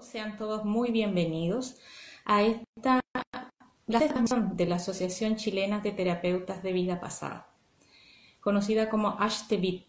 [0.00, 1.76] Sean todos muy bienvenidos
[2.24, 3.00] a esta
[3.86, 4.00] la
[4.54, 7.46] de la Asociación Chilena de Terapeutas de Vida Pasada,
[8.40, 9.86] conocida como ASHTEVIT.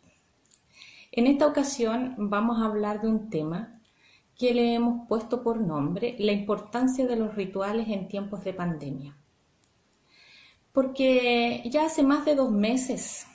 [1.11, 3.81] En esta ocasión vamos a hablar de un tema
[4.37, 9.17] que le hemos puesto por nombre la importancia de los rituales en tiempos de pandemia.
[10.71, 13.25] Porque ya hace más de dos meses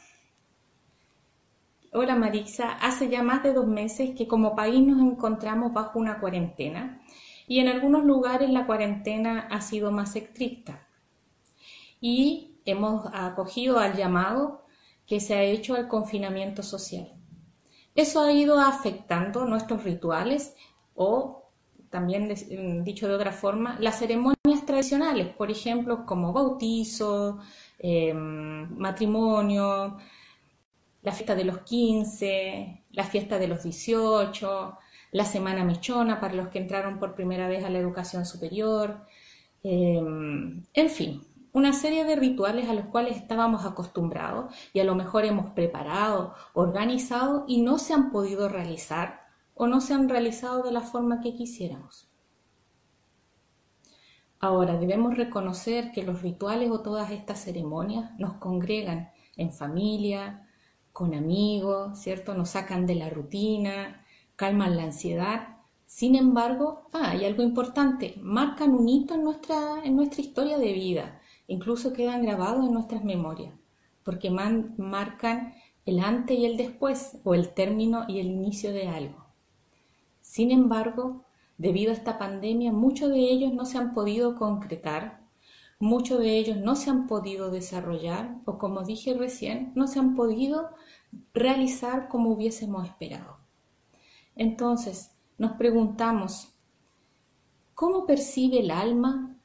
[1.92, 6.20] Hola Marisa, hace ya más de dos meses que como país nos encontramos bajo una
[6.20, 7.02] cuarentena
[7.48, 10.86] y en algunos lugares la cuarentena ha sido más estricta
[12.00, 14.66] y hemos acogido al llamado
[15.04, 17.12] que se ha hecho al confinamiento social.
[17.96, 20.54] Eso ha ido afectando nuestros rituales
[20.94, 21.50] o
[21.90, 27.40] también mm, dicho de otra forma, las ceremonias tradicionales, por ejemplo, como bautizo,
[27.80, 29.98] em, matrimonio,
[31.02, 34.78] la fiesta de los 15, la fiesta de los 18,
[35.12, 39.06] la semana michona para los que entraron por primera vez a la educación superior,
[39.62, 44.94] em, en fin, una serie de rituales a los cuales estábamos acostumbrados y a lo
[44.94, 49.22] mejor hemos preparado, organizado y no se han podido realizar
[49.54, 52.08] o no se han realizado de la forma que quisiéramos.
[54.38, 60.48] Ahora debemos reconocer que los rituales o todas estas ceremonias nos congregan en familia,
[60.92, 62.34] con amigos, ¿cierto?
[62.34, 64.04] Nos sacan de la rutina,
[64.36, 65.58] calman la ansiedad.
[65.86, 70.72] Sin embargo, ah, hay algo importante, marcan un hito en nuestra, en nuestra historia de
[70.72, 73.54] vida, incluso quedan grabados en nuestras memorias,
[74.04, 79.26] porque marcan el antes y el después, o el término y el inicio de algo.
[80.20, 81.24] Sin embargo,
[81.58, 85.19] debido a esta pandemia, muchos de ellos no se han podido concretar,
[85.80, 90.14] muchos de ellos no se han podido desarrollar, o como dije recién, no se han
[90.14, 90.70] podido
[91.32, 93.38] realizar como hubiésemos esperado.
[94.36, 96.52] Entonces, nos preguntamos,
[97.74, 99.36] ¿cómo percibe el alma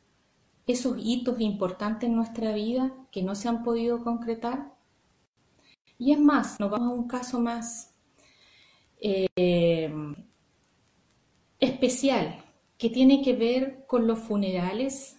[0.67, 4.73] esos hitos importantes en nuestra vida que no se han podido concretar?
[5.97, 7.95] Y es más, nos vamos a un caso más
[8.99, 9.89] eh,
[11.59, 12.43] especial
[12.77, 15.17] que tiene que ver con los funerales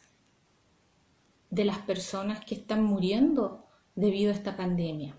[1.51, 3.65] de las personas que están muriendo
[3.95, 5.17] debido a esta pandemia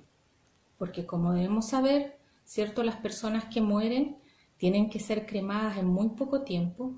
[0.78, 2.84] porque como debemos saber, ¿cierto?
[2.84, 4.18] Las personas que mueren
[4.58, 6.94] tienen que ser cremadas en muy poco tiempo,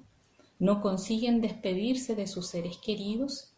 [0.59, 3.53] no consiguen despedirse de sus seres queridos.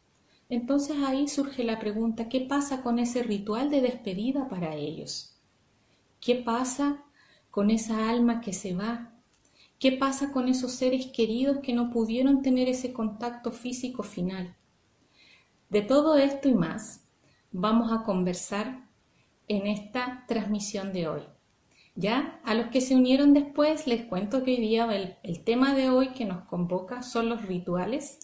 [0.49, 5.35] Entonces ahí surge la pregunta, ¿qué pasa con ese ritual de despedida para ellos?
[6.19, 7.03] ¿Qué pasa
[7.49, 9.13] con esa alma que se va?
[9.79, 14.55] ¿Qué pasa con esos seres queridos que no pudieron tener ese contacto físico final?
[15.71, 17.07] De todo esto y más
[17.53, 18.89] vamos a conversar
[19.47, 21.21] en esta transmisión de hoy.
[21.95, 24.85] Ya a los que se unieron después les cuento que hoy día
[25.23, 28.19] el, tema de hoy que nos convoca son los rituales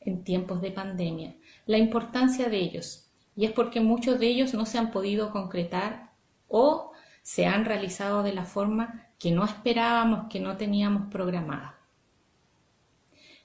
[0.00, 1.36] en tiempos de pandemia,
[1.66, 3.10] la importancia de ellos.
[3.36, 6.12] Y es porque muchos de ellos no se han podido concretar
[6.48, 11.78] o se han realizado de la forma que no esperábamos, que no teníamos programada.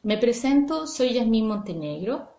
[0.04, 2.31] Me presento, soy Yasmín Montenegro,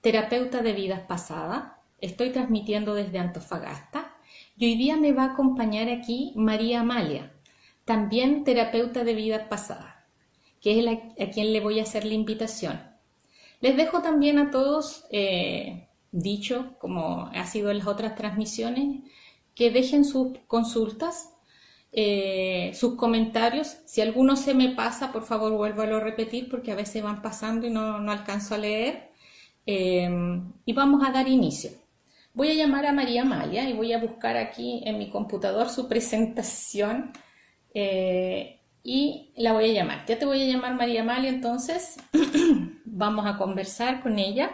[0.00, 1.72] terapeuta de vidas pasadas.
[2.00, 4.16] Estoy transmitiendo desde Antofagasta
[4.56, 7.32] y hoy día me va a acompañar aquí María Amalia,
[7.84, 10.06] también terapeuta de vida pasada,
[10.60, 12.80] que es a quien le voy a hacer la invitación.
[13.60, 19.02] Les dejo también a todos eh, dicho, como ha sido en las otras transmisiones,
[19.54, 21.34] que dejen sus consultas,
[21.92, 23.78] eh, sus comentarios.
[23.84, 27.66] Si alguno se me pasa, por favor vuélvalo a repetir porque a veces van pasando
[27.66, 29.09] y no, alcanzo a leer.
[29.66, 30.08] Eh,
[30.64, 31.70] y vamos a dar inicio.
[32.32, 35.88] Voy a llamar a María Amalia y voy a buscar aquí en mi computador su
[35.88, 37.12] presentación
[37.74, 40.06] eh, y la voy a llamar.
[40.06, 41.96] Ya te voy a llamar María Amalia, entonces
[42.84, 44.50] vamos a conversar con ella.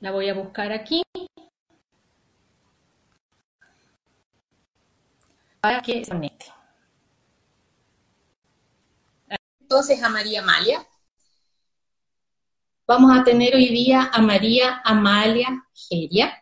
[0.00, 1.02] La voy a buscar aquí.
[5.60, 6.46] Para que se conecte.
[9.60, 10.86] Entonces a María Amalia.
[12.88, 16.40] Vamos a tener hoy día a María Amalia Geria.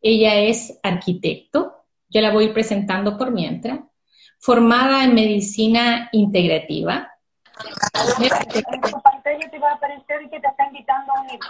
[0.00, 3.80] Ella es arquitecto, yo la voy presentando por mientras,
[4.38, 7.12] formada en medicina integrativa.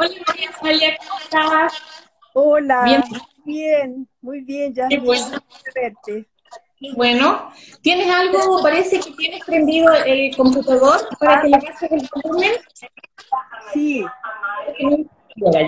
[0.00, 1.72] Hola María Amalia, ¿cómo estás?
[2.34, 3.02] Hola, ¿Bien?
[3.44, 5.38] bien, muy bien, ya Qué bueno.
[5.72, 6.28] verte.
[6.94, 7.50] Bueno,
[7.80, 8.62] ¿tienes algo?
[8.62, 12.52] Parece que tienes prendido el computador para que le pases el volumen.
[13.72, 14.04] Sí.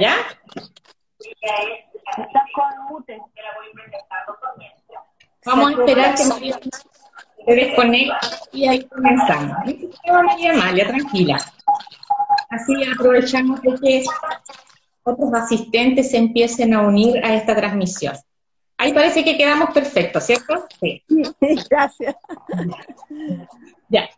[0.00, 0.16] ¿Ya?
[1.19, 3.19] Está con mute.
[5.44, 6.58] Vamos a esperar que María,
[7.46, 8.20] se desconecta
[8.52, 9.56] y ahí comenzamos.
[10.25, 11.38] María Amalia, tranquila.
[12.50, 14.04] Así aprovechamos de que
[15.04, 18.14] otros asistentes se empiecen a unir a esta transmisión.
[18.76, 20.68] Ahí parece que quedamos perfectos, ¿cierto?
[20.80, 21.02] Sí.
[21.70, 22.16] Gracias.
[23.88, 24.08] Ya.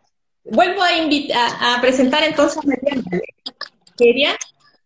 [0.43, 3.03] Vuelvo a, invitar, a presentar entonces a María
[3.97, 4.35] Quería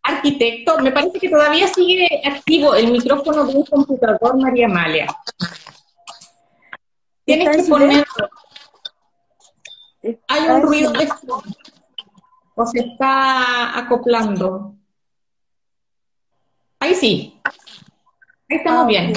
[0.04, 0.80] arquitecto.
[0.80, 5.07] Me parece que todavía sigue activo el micrófono de un computador, María Amalia.
[7.25, 8.06] Tienes que ponerlo.
[10.27, 11.10] Hay un ruido de
[12.56, 14.75] o se está acoplando.
[16.80, 17.42] Ahí sí.
[18.50, 19.13] Ahí estamos ah, bien.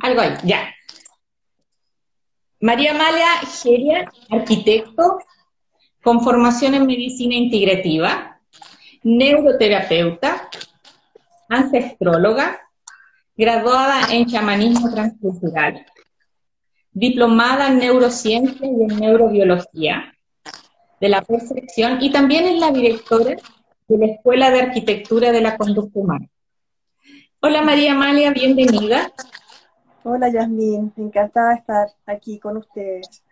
[0.00, 0.74] Algo ahí, ya.
[2.60, 3.26] María Amalia
[3.62, 5.18] Geria, arquitecto,
[6.02, 8.40] con formación en medicina integrativa,
[9.02, 10.48] neuroterapeuta,
[11.48, 12.60] ancestróloga,
[13.36, 15.84] graduada en chamanismo transcultural,
[16.92, 20.14] diplomada en neurociencia y en neurobiología
[21.00, 23.36] de la percepción y también es la directora
[23.88, 26.28] de la Escuela de Arquitectura de la Conducta Humana.
[27.40, 29.12] Hola María Amalia, bienvenida.
[30.04, 33.22] Hola Yasmín, encantada de estar aquí con ustedes.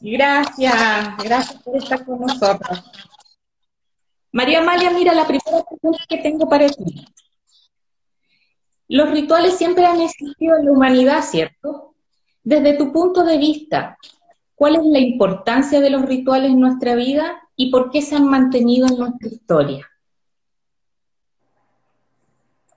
[0.00, 2.82] Gracias, gracias por estar con nosotros.
[4.32, 7.06] María Amalia, mira, la primera pregunta que tengo para ti.
[8.88, 11.94] Los rituales siempre han existido en la humanidad, ¿cierto?
[12.42, 13.96] Desde tu punto de vista,
[14.56, 18.26] ¿cuál es la importancia de los rituales en nuestra vida y por qué se han
[18.26, 19.91] mantenido en nuestra historia?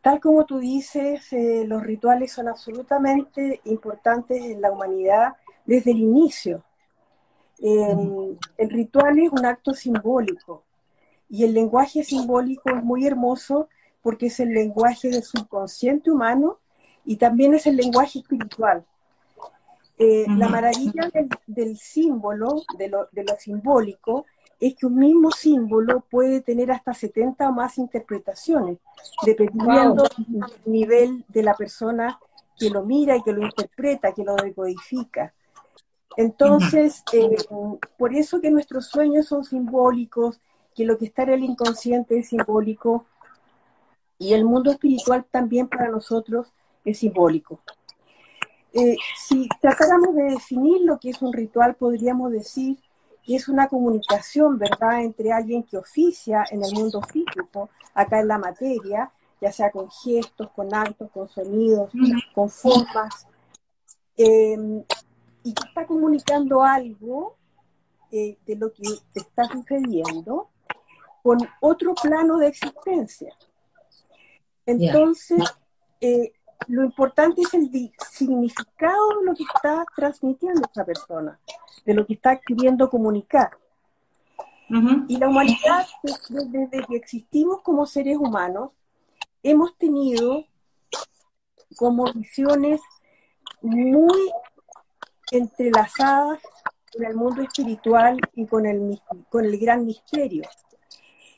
[0.05, 5.33] Tal como tú dices, eh, los rituales son absolutamente importantes en la humanidad
[5.65, 6.63] desde el inicio.
[7.57, 10.63] Em, el ritual es un acto simbólico
[11.27, 13.67] y el lenguaje simbólico es muy hermoso
[14.03, 16.59] porque es el lenguaje del subconsciente humano
[17.03, 18.85] y también es el lenguaje espiritual.
[19.97, 21.09] Eh, la maravilla
[21.47, 23.07] del, símbolo, de lo,
[23.39, 24.27] simbólico,
[24.67, 28.79] es que un mismo símbolo puede tener hasta 70 o más interpretaciones,
[29.23, 32.19] dependiendo del nivel de la persona
[32.57, 35.33] que lo mira y que lo interpreta, que lo decodifica.
[36.17, 37.35] Entonces, eh,
[37.95, 40.39] por eso que nuestros sueños son simbólicos,
[40.73, 43.05] que lo que está en el inconsciente es simbólico
[44.17, 46.47] y el mundo espiritual también para nosotros
[46.83, 47.59] es simbólico.
[48.73, 52.79] Eh, si tratáramos de definir lo que es un ritual, podríamos decir
[53.25, 58.27] que es una comunicación, ¿verdad?, entre alguien que oficia en el mundo físico, acá en
[58.27, 59.11] la materia,
[59.41, 61.91] ya sea con gestos, con actos, con sonidos,
[62.33, 63.27] con formas,
[64.15, 64.83] em,
[65.43, 67.35] y que está comunicando algo
[68.11, 68.83] eh, de lo que
[69.13, 70.49] está sucediendo
[71.21, 73.35] con otro plano de existencia.
[74.65, 75.43] Entonces,
[75.99, 76.33] eh,
[76.67, 77.69] lo importante es el
[78.11, 81.39] significado de lo que está transmitiendo esta persona,
[81.85, 83.51] de lo que está queriendo comunicar.
[85.07, 88.71] Y la humanidad, desde, que existimos como seres humanos,
[89.43, 90.45] hemos tenido
[91.77, 92.81] como visiones
[93.61, 94.31] muy
[95.31, 96.41] entrelazadas
[96.91, 100.43] con el mundo espiritual y con el, con el gran misterio.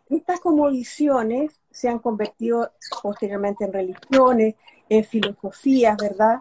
[0.09, 2.71] Estas como visiones se han convertido
[3.03, 4.55] posteriormente en religiones,
[4.89, 6.39] en filosofías, ¿verdad?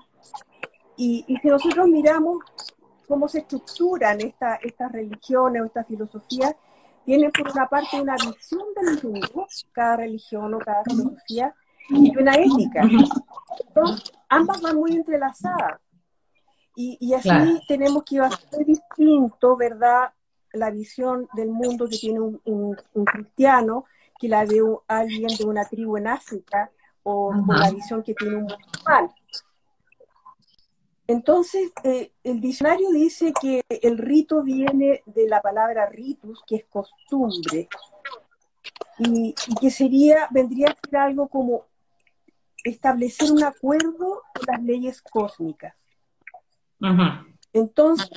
[0.96, 2.38] Y, si nosotros miramos
[3.06, 6.54] cómo se estructuran estas religiones o estas filosofías,
[7.04, 11.54] tienen por una parte una visión del mundo, cada religión o cada filosofía,
[11.88, 12.82] y una ética.
[13.68, 15.78] Entonces, ambas van muy entrelazadas.
[16.74, 20.12] Y, así tenemos que ir a ser distinto, ¿verdad?
[20.52, 23.84] La visión del mundo que tiene un, un cristiano,
[24.18, 26.70] que la de alguien de una tribu en África,
[27.08, 29.14] o la visión que tiene un musulmán.
[31.06, 36.64] Entonces, eh, el diccionario dice que el rito viene de la palabra ritus, que es
[36.64, 37.68] costumbre,
[38.98, 41.66] y, que sería, vendría a ser algo como
[42.64, 45.76] establecer un acuerdo con las leyes cósmicas.
[47.52, 48.10] Entonces,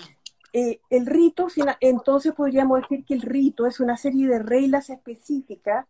[0.51, 1.47] eh, el rito,
[1.79, 5.85] entonces podríamos decir que el rito es una serie de reglas específicas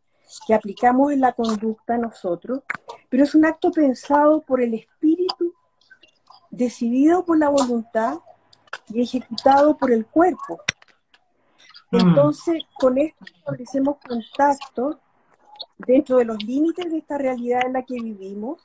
[0.46, 2.62] que aplicamos en la conducta nosotros,
[3.10, 5.54] pero es un acto pensado por el espíritu,
[6.52, 8.20] decidido por la voluntad
[8.90, 10.62] y ejecutado por el cuerpo.
[11.92, 12.00] Mm.
[12.00, 15.00] Entonces, con esto establecemos contacto
[15.78, 18.62] dentro de los límites de esta realidad en la que vivimos,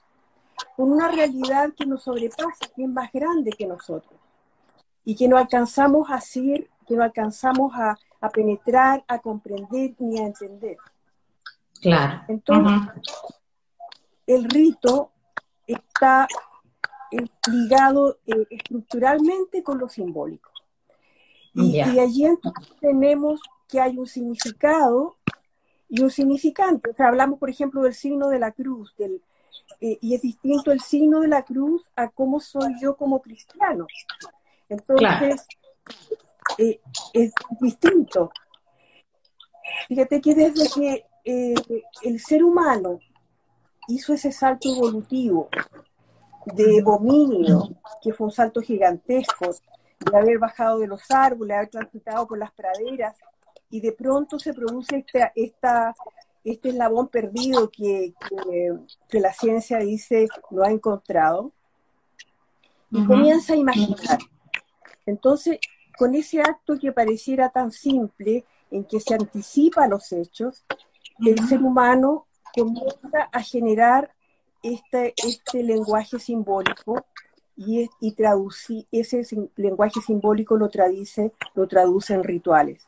[0.76, 4.20] con una realidad que nos sobrepasa, que es más grande que nosotros,
[5.04, 10.18] y que no alcanzamos a ser, que no alcanzamos a, a penetrar, a comprender ni
[10.18, 10.76] a entender.
[11.84, 12.22] Claro.
[12.28, 13.02] Entonces,
[14.26, 15.12] el rito
[15.66, 16.26] está
[17.46, 20.50] ligado estructuralmente con lo simbólico.
[21.52, 23.38] Y, y, allí entonces tenemos
[23.68, 25.14] que hay un significado
[25.90, 26.90] y un significante.
[26.90, 29.20] O sea, hablamos, por ejemplo, del signo de la cruz, del,
[29.82, 33.86] eh, y es distinto el signo de la cruz a cómo soy yo como cristiano.
[34.70, 35.46] Entonces,
[36.56, 36.80] eh,
[37.12, 38.32] es distinto.
[39.86, 41.54] Fíjate que desde que eh,
[42.02, 43.00] el ser humano
[43.88, 45.48] hizo ese salto evolutivo
[46.46, 47.68] de dominio,
[48.02, 49.54] que fue un salto gigantesco,
[49.98, 53.16] de haber bajado de los árboles, haber transitado por las praderas,
[53.70, 55.94] y de pronto se produce esta, esta,
[56.44, 58.12] este eslabón perdido que,
[59.08, 61.52] que, la ciencia dice lo ha encontrado,
[62.90, 64.18] y comienza a imaginar.
[65.06, 65.58] Entonces,
[65.96, 70.64] con ese acto que pareciera tan simple, en que se anticipa los hechos,
[71.20, 74.10] el ser humano comienza a generar
[74.62, 77.04] este, este lenguaje simbólico
[77.56, 79.22] y, y traduce, ese
[79.56, 82.86] lenguaje simbólico lo traduce, lo traduce en rituales.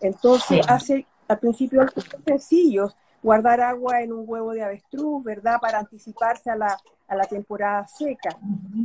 [0.00, 1.86] Entonces hace al principio
[2.24, 5.58] sencillos, guardar agua en un huevo de avestruz, ¿verdad?
[5.60, 8.36] Para anticiparse a la, a la temporada seca.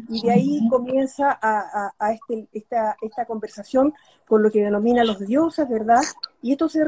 [0.10, 3.94] Y de ahí comienza a, a, este, esta, esta, conversación
[4.28, 6.02] con lo que denomina los dioses, ¿verdad?
[6.42, 6.86] Y esto se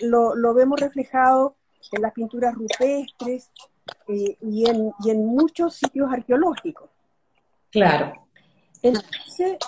[0.00, 1.56] lo, lo, vemos reflejado
[1.92, 3.50] en las pinturas rupestres
[4.08, 6.90] eh, y, en, y en muchos sitios arqueológicos.
[7.70, 8.26] Claro.
[8.82, 9.58] Entonces,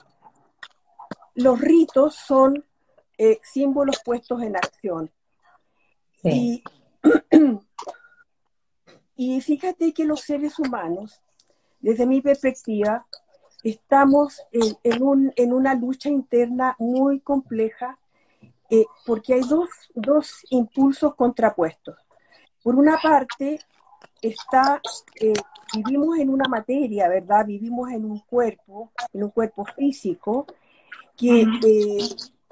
[1.34, 2.64] los ritos son
[3.18, 5.10] eh, símbolos puestos en acción.
[6.24, 6.62] Y,
[9.22, 11.20] y fíjate que los seres humanos,
[11.80, 13.06] desde mi perspectiva,
[13.62, 17.98] estamos en, un, en una lucha interna muy compleja
[18.70, 21.96] eh, porque hay dos, dos, impulsos contrapuestos.
[22.62, 23.60] Por una parte,
[24.20, 24.80] está,
[25.20, 25.34] eh,
[25.74, 27.46] vivimos en una materia, ¿verdad?
[27.46, 30.46] Vivimos en un cuerpo, en un cuerpo físico,
[31.16, 31.44] que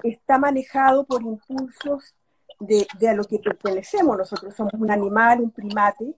[0.03, 2.15] está manejado por impulsos
[2.59, 4.17] de, a lo que pertenecemos.
[4.17, 6.15] Nosotros somos un animal, un primate,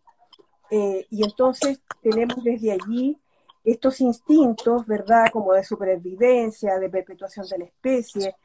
[0.75, 3.15] eh, y entonces tenemos desde allí
[3.63, 5.27] estos instintos, ¿verdad?
[5.31, 8.35] Como de supervivencia, de perpetuación de la especie,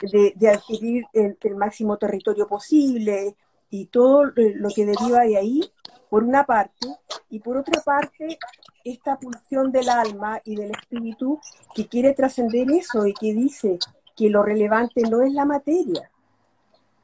[0.00, 3.34] de, adquirir el, máximo territorio posible
[3.68, 5.72] y todo lo que deriva de ahí,
[6.08, 6.86] por una parte,
[7.30, 8.38] y por otra parte,
[8.84, 11.40] esta pulsión del alma y del espíritu
[11.74, 13.80] que quiere trascender eso y que dice,
[14.14, 16.08] que lo relevante no es la materia,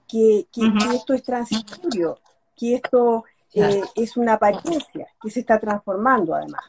[0.06, 0.46] que,
[0.94, 2.16] esto es transitorio,
[2.56, 3.24] que esto
[3.60, 6.64] eh, es una apariencia, que se está transformando además.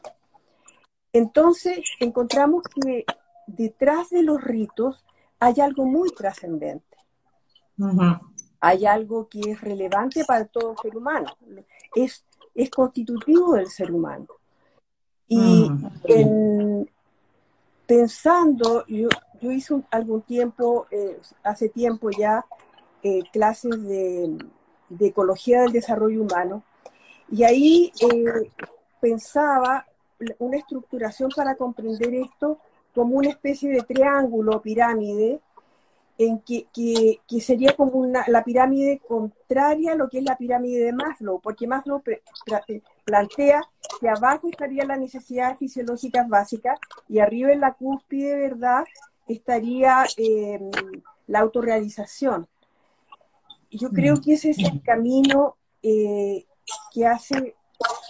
[1.12, 3.04] Entonces encontramos que
[3.46, 5.04] detrás de los ritos
[5.38, 6.96] hay algo muy trascendente.
[8.60, 11.34] Hay algo que es relevante para todo ser humano.
[11.94, 14.26] Es, es constitutivo del ser humano.
[15.26, 15.70] Y
[16.04, 16.90] en,
[17.90, 19.08] pensando, yo,
[19.40, 22.44] yo hice algún tiempo, eh, hace tiempo ya,
[23.02, 24.38] eh, clases de,
[25.00, 26.62] ecología del desarrollo humano,
[27.30, 28.50] y ahí eh,
[29.00, 29.86] pensaba
[30.38, 32.58] una estructuración para comprender esto
[32.94, 35.40] como una especie de triángulo pirámide,
[36.18, 40.84] en que, que, sería como una, la pirámide contraria a lo que es la pirámide
[40.84, 42.02] de Maslow, porque Maslow
[43.04, 43.62] plantea
[43.98, 48.84] que abajo estarían las necesidades fisiológicas básicas y arriba en la cúspide, ¿verdad?,
[49.28, 50.70] estaría em,
[51.26, 52.46] la autorrealización.
[53.70, 54.20] Yo creo mm.
[54.20, 56.44] que ese es el camino eh,
[56.92, 57.54] que hace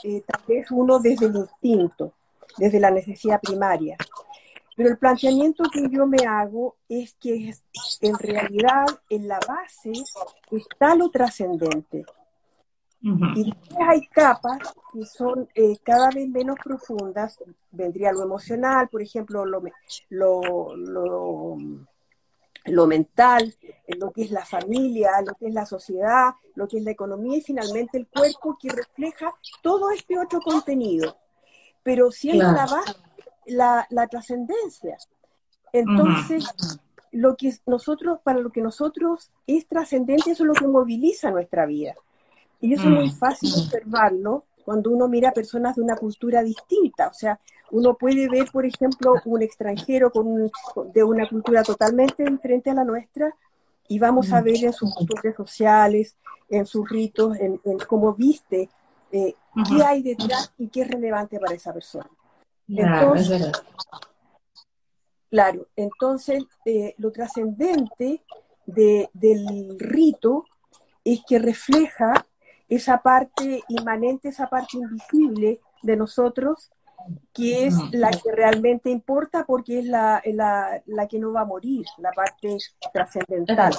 [0.04, 2.12] eh, tal vez uno desde el instinto,
[2.56, 3.96] desde la necesidad primaria.
[4.76, 7.54] Pero el planteamiento que yo me hago es que
[8.00, 9.92] en realidad en la base
[10.50, 12.04] está lo trascendente.
[13.02, 14.58] Y después hay capas
[14.92, 17.38] que son eh, cada vez menos profundas,
[17.70, 19.62] vendría lo emocional, por ejemplo, lo,
[20.10, 21.56] lo, lo,
[22.66, 23.54] lo, mental,
[23.88, 27.38] lo que es la familia, lo que es la sociedad, lo que es la economía
[27.38, 31.16] y finalmente el cuerpo que refleja todo este otro contenido,
[31.82, 32.94] pero siendo la base
[33.46, 34.96] la, la trascendencia.
[35.72, 36.44] Entonces,
[37.12, 41.66] lo que nosotros, para lo que nosotros es trascendente, eso es lo que moviliza nuestra
[41.66, 41.94] vida.
[42.60, 47.08] Y eso es muy fácil observarlo cuando uno mira a personas de una cultura distinta.
[47.08, 47.40] O sea,
[47.70, 50.50] uno puede ver, por ejemplo, un extranjero con
[50.92, 53.32] de una cultura totalmente diferente a la nuestra
[53.88, 56.16] y vamos a ver en sus costumbres sociales,
[56.48, 58.68] en sus ritos, en, cómo viste,
[59.10, 59.34] eh,
[59.68, 62.08] qué hay detrás y qué es relevante para esa persona.
[62.68, 63.50] Entonces,
[65.28, 68.22] claro, entonces eh, lo trascendente
[68.66, 70.44] del rito
[71.04, 72.26] es que refleja
[72.70, 76.70] esa parte inmanente, esa parte invisible de nosotros
[77.32, 80.22] que es la que realmente importa porque es la,
[81.08, 82.58] que no va a morir, la parte
[82.92, 83.74] trascendental.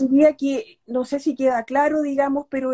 [0.00, 2.72] diría que, no sé si queda claro, digamos, pero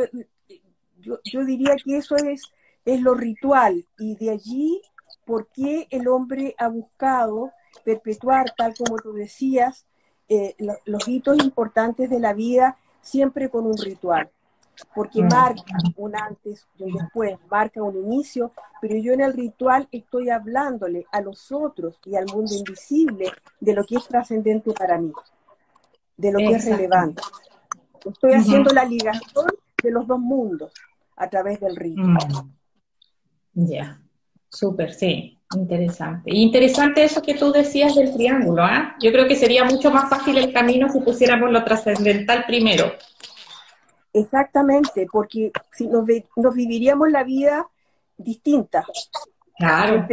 [0.98, 2.42] yo, diría que eso es,
[2.84, 3.84] es lo ritual.
[3.98, 4.80] Y de allí
[5.26, 7.50] por qué el hombre ha buscado
[7.84, 9.86] perpetuar, tal como tú decías,
[10.28, 10.54] eh,
[10.84, 14.30] los hitos importantes de la vida siempre con un ritual
[14.94, 19.88] porque marca un antes y un después, marca un inicio, pero yo en el ritual
[19.92, 24.98] estoy hablándole a los otros y al mundo invisible de lo que es trascendente para
[24.98, 25.12] mí,
[26.16, 27.22] de lo que es relevante.
[28.04, 29.46] Estoy haciendo la ligación
[29.82, 30.72] de los dos mundos
[31.16, 32.16] a través del ritual.
[33.52, 33.66] Mm.
[33.66, 34.00] Ya,
[34.48, 36.34] súper, sí, interesante.
[36.34, 38.96] interesante eso que tú decías del triángulo, ¿ah?
[39.00, 42.92] Yo creo que sería mucho más fácil el camino si pusiéramos lo trascendental primero
[44.12, 46.04] Exactamente, porque si nos,
[46.54, 47.66] viviríamos la vida
[48.16, 48.84] distinta.
[49.56, 50.06] Claro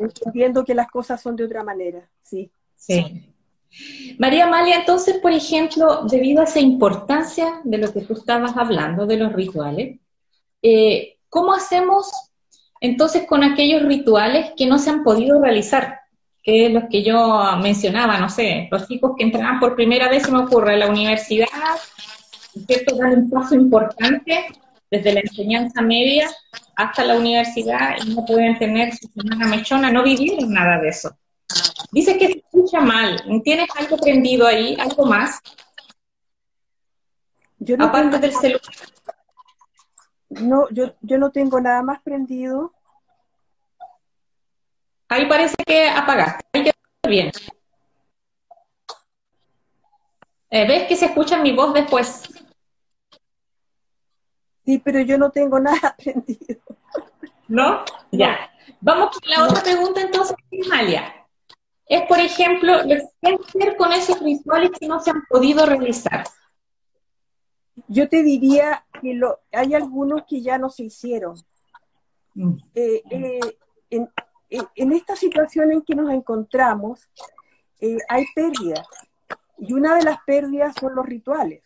[0.00, 2.50] entendiendo, que las cosas son de otra manera, sí.
[2.76, 3.34] Sí.
[4.18, 9.06] María Amalia, entonces, por ejemplo, debido a esa importancia de lo que tú estabas hablando,
[9.06, 9.98] de los rituales,
[10.62, 12.27] eh, ¿cómo hacemos
[12.80, 16.00] entonces con aquellos rituales que no se han podido realizar?
[16.42, 20.22] Que es los que yo mencionaba, no sé, los chicos que entraban por primera vez,
[20.22, 21.46] se me ocurre, a la universidad,
[22.66, 22.96] ¿cierto?
[22.96, 24.46] Dan un paso importante
[24.90, 26.28] desde la enseñanza media
[26.76, 31.10] hasta la universidad y no pueden tener su semana mechona, no vivieron nada de eso.
[31.90, 33.22] Dice que se escucha mal.
[33.42, 34.76] ¿Tienes algo prendido ahí?
[34.78, 35.40] ¿Algo más?
[37.58, 38.62] Yo no Aparte del celular.
[40.30, 42.74] No, yo, yo no tengo nada más prendido.
[45.08, 46.44] Ahí parece que apagaste.
[46.52, 47.30] Ahí quedó bien.
[50.50, 52.28] Eh, ¿Ves que se escucha mi voz después?
[54.64, 56.60] Sí, pero yo no tengo nada aprendido.
[57.48, 57.84] ¿No?
[58.12, 58.50] Ya.
[58.80, 60.36] Vamos con la otra pregunta entonces,
[60.66, 61.14] Amalia.
[61.86, 66.24] Es, por ejemplo, ¿qué hacer con esos rituales que no se han podido realizar?
[67.86, 71.36] Yo te diría que lo, hay algunos que ya no se hicieron.
[72.34, 72.56] Mm.
[72.74, 73.40] Eh, eh,
[73.90, 74.08] en,
[74.50, 77.08] en, esta situación en que nos encontramos,
[78.08, 78.86] hay pérdidas
[79.58, 81.62] y una de las pérdidas son los rituales.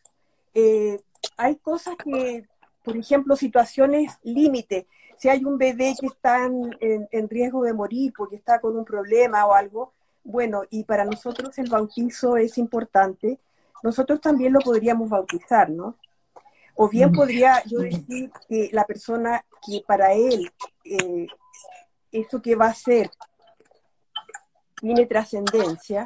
[0.55, 1.01] Eh,
[1.37, 2.47] hay cosas que,
[2.83, 4.87] por ejemplo, situaciones límite.
[5.19, 9.47] Si hay un bebé que está en, riesgo de morir porque está con un problema
[9.47, 9.93] o algo,
[10.25, 13.39] bueno, y para nosotros el bautizo es importante,
[13.83, 15.97] nosotros también lo podríamos bautizar, ¿no?
[16.75, 20.51] O bien podría yo decir que la persona que para él
[20.85, 21.27] eh,
[22.11, 23.11] eso que va a hacer
[24.81, 26.05] tiene trascendencia,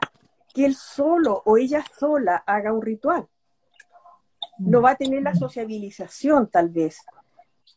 [0.52, 3.26] que él solo o ella sola haga un ritual.
[4.58, 6.98] No va a tener la sociabilización tal vez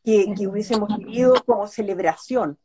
[0.04, 2.58] que, hubiésemos querido como celebración,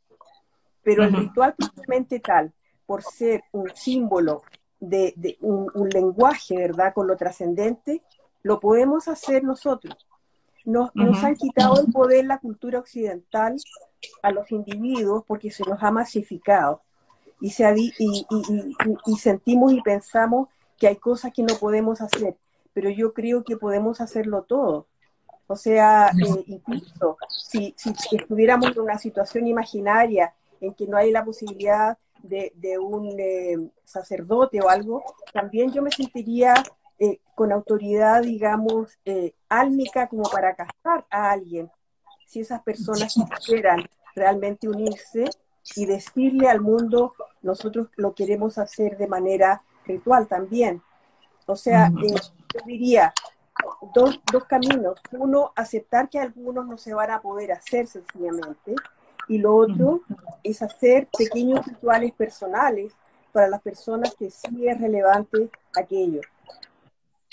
[0.83, 2.53] pero el ritual propiamente tal,
[2.85, 4.41] por ser un símbolo
[4.89, 6.93] de, un, lenguaje, ¿verdad?
[6.93, 8.01] Con lo trascendente,
[8.43, 9.95] lo podemos hacer nosotros.
[10.63, 13.55] Nos, nos, han quitado el poder la cultura occidental
[14.23, 16.81] a los individuos porque se nos ha masificado
[17.39, 18.25] y, se, y,
[19.05, 22.35] y, sentimos y pensamos que hay cosas que no podemos hacer,
[22.73, 24.87] pero yo creo que podemos hacerlo todo.
[25.47, 31.11] O sea, eh, incluso si, si, estuviéramos en una situación imaginaria en que no hay
[31.11, 36.53] la posibilidad de, de un eh, sacerdote o algo, también yo me sentiría
[36.99, 38.97] eh, con autoridad, digamos,
[39.49, 41.69] álmica como para casar a alguien.
[42.25, 43.85] Si esas personas quisieran
[44.15, 45.25] realmente unirse
[45.75, 50.81] y decirle al mundo, nosotros lo queremos hacer de manera ritual también.
[51.47, 52.15] O sea, eh,
[52.53, 53.13] yo diría,
[53.93, 54.99] dos, dos caminos.
[55.11, 58.75] Uno, aceptar que algunos no se van a poder hacer sencillamente.
[59.27, 60.01] Y lo otro
[60.43, 62.93] es hacer pequeños rituales personales
[63.31, 66.21] para las personas que sí es relevante aquello.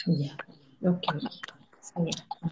[0.07, 0.37] Ya,
[0.83, 1.02] ok.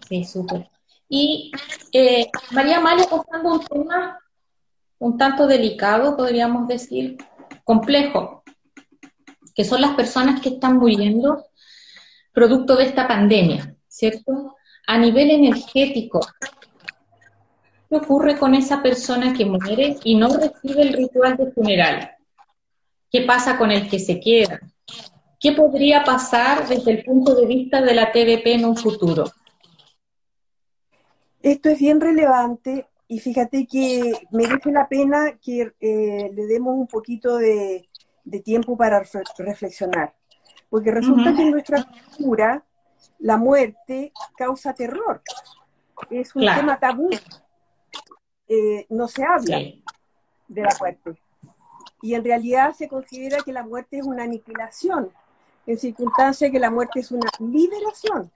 [0.07, 0.69] Sí, súper.
[1.09, 1.51] Y
[1.91, 4.19] eh, María Amalia, pasando un tema
[5.01, 7.17] un tanto delicado, podríamos decir,
[7.63, 8.43] complejo,
[9.55, 11.43] que son las personas que están muriendo
[12.31, 14.55] producto de esta pandemia, ¿cierto?
[14.85, 16.19] A nivel energético,
[17.91, 22.11] ¿qué ocurre con esa persona que muere y no recibe el ritual de funeral?
[23.11, 24.61] ¿Qué pasa con el que se queda?
[25.37, 29.25] ¿Qué podría pasar desde el punto de vista de la TVP en un futuro?
[31.41, 36.87] Esto es bien relevante y fíjate que merece la pena que eh, le demos un
[36.87, 37.89] poquito de,
[38.45, 39.03] tiempo para
[39.37, 40.15] reflexionar.
[40.69, 42.63] Porque resulta que en nuestra cultura
[43.19, 45.21] la muerte causa terror.
[46.09, 47.09] Es un tema tabú.
[48.53, 49.59] Eh, no se habla
[50.49, 51.15] de la muerte.
[52.01, 55.09] Y en realidad se considera que la muerte es una aniquilación,
[55.65, 58.29] en circunstancia que la muerte es una liberación.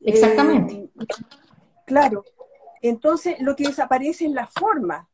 [0.00, 0.74] Exactamente.
[0.74, 1.06] Eh,
[1.86, 2.24] claro.
[2.82, 5.08] Entonces, lo que desaparece es la forma.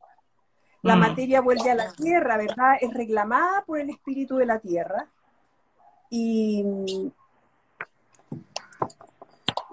[0.81, 0.99] La mm.
[0.99, 2.77] materia vuelve a la tierra, ¿verdad?
[2.81, 5.07] Es reclamada por el espíritu de la tierra.
[6.09, 6.65] Y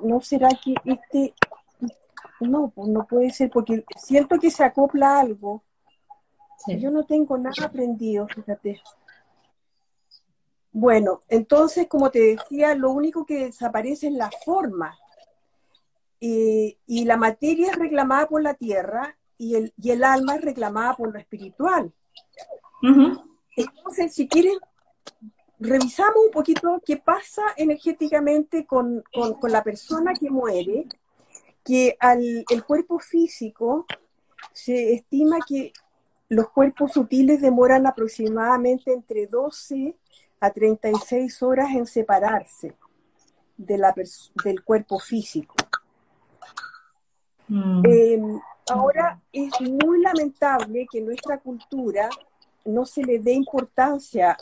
[0.03, 1.35] no será que este
[2.41, 5.63] no, pues no puede ser, porque siento que se acopla algo.
[6.67, 8.81] Yo no tengo nada aprendido, fíjate.
[10.73, 14.97] Bueno, entonces, como te decía, lo único que desaparece es la forma.
[16.21, 20.95] y la materia es reclamada por la tierra y el, y el alma es reclamada
[20.95, 21.93] por lo espiritual.
[23.57, 24.59] Entonces, si quieres,
[25.59, 30.87] revisamos un poquito qué pasa energéticamente con, con la persona que muere
[31.69, 33.85] que al el cuerpo físico
[34.55, 35.75] se estima que
[36.31, 39.95] los cuerpos sutiles demoran aproximadamente entre 12
[40.41, 42.75] a 36 horas en separarse
[43.59, 43.95] de la
[44.45, 45.55] del cuerpo físico.
[47.49, 47.83] Mm.
[47.85, 52.09] Em, ahora es muy lamentable que nuestra cultura
[52.65, 54.35] no se le dé importancia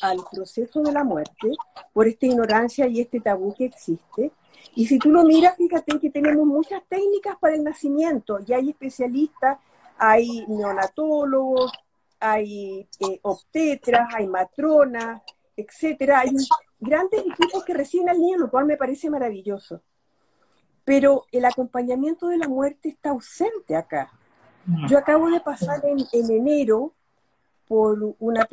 [0.00, 1.52] al proceso de la muerte
[1.92, 4.32] por esta ignorancia y este tabú que existe,
[4.74, 8.70] y si tú lo miras, fíjate que tenemos muchas técnicas para el nacimiento, y hay
[8.70, 9.58] especialistas,
[9.98, 11.72] hay neonatólogos,
[12.18, 15.22] hay eh, obstetras, hay matronas,
[15.56, 16.20] etcétera.
[16.20, 16.30] Hay
[16.80, 19.82] grandes equipos que reciben al niño, lo cual me parece maravilloso.
[20.84, 24.12] Pero el acompañamiento de la muerte está ausente acá.
[24.66, 24.86] Mm.
[24.88, 26.92] Yo acabo de pasar en, enero
[27.68, 28.48] por una,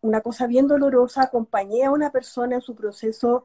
[0.00, 3.44] una cosa bien dolorosa, acompañé a una persona en su proceso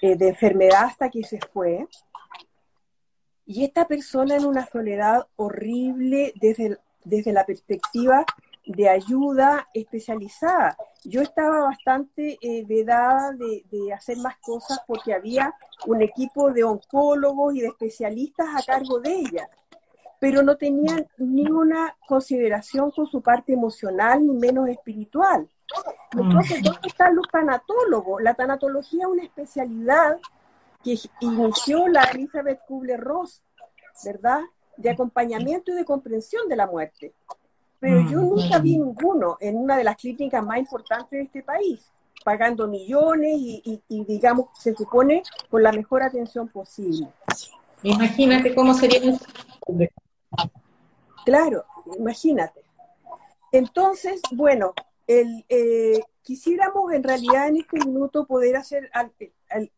[0.00, 1.86] eh, de enfermedad hasta que se fue.
[3.44, 8.24] Y esta persona en una soledad horrible desde, desde la perspectiva
[8.64, 10.76] de ayuda especializada.
[11.04, 15.52] Yo estaba bastante eh, vedada de, de, hacer más cosas porque había
[15.86, 19.48] un equipo de oncólogos y de especialistas a cargo de ella,
[20.20, 25.48] pero no tenían ni una consideración con su parte emocional ni menos espiritual.
[26.12, 28.22] Entonces, ¿dónde están los tanatólogos?
[28.22, 30.18] La tanatología es una especialidad
[30.84, 33.40] que inició la Elizabeth Kubler-Ross,
[34.04, 34.40] ¿verdad?
[34.76, 37.12] De acompañamiento y de comprensión de la muerte.
[37.78, 38.28] Pero yo mm.
[38.28, 41.90] nunca vi ninguno en una de las clínicas más importantes de este país,
[42.24, 47.08] pagando millones y, y digamos, se supone, con la mejor atención posible.
[47.82, 49.00] Imagínate cómo sería.
[51.24, 51.64] Claro,
[51.98, 52.62] imagínate.
[53.50, 54.72] Entonces, bueno,
[55.06, 58.90] el, eh, quisiéramos en realidad en este minuto poder hacer,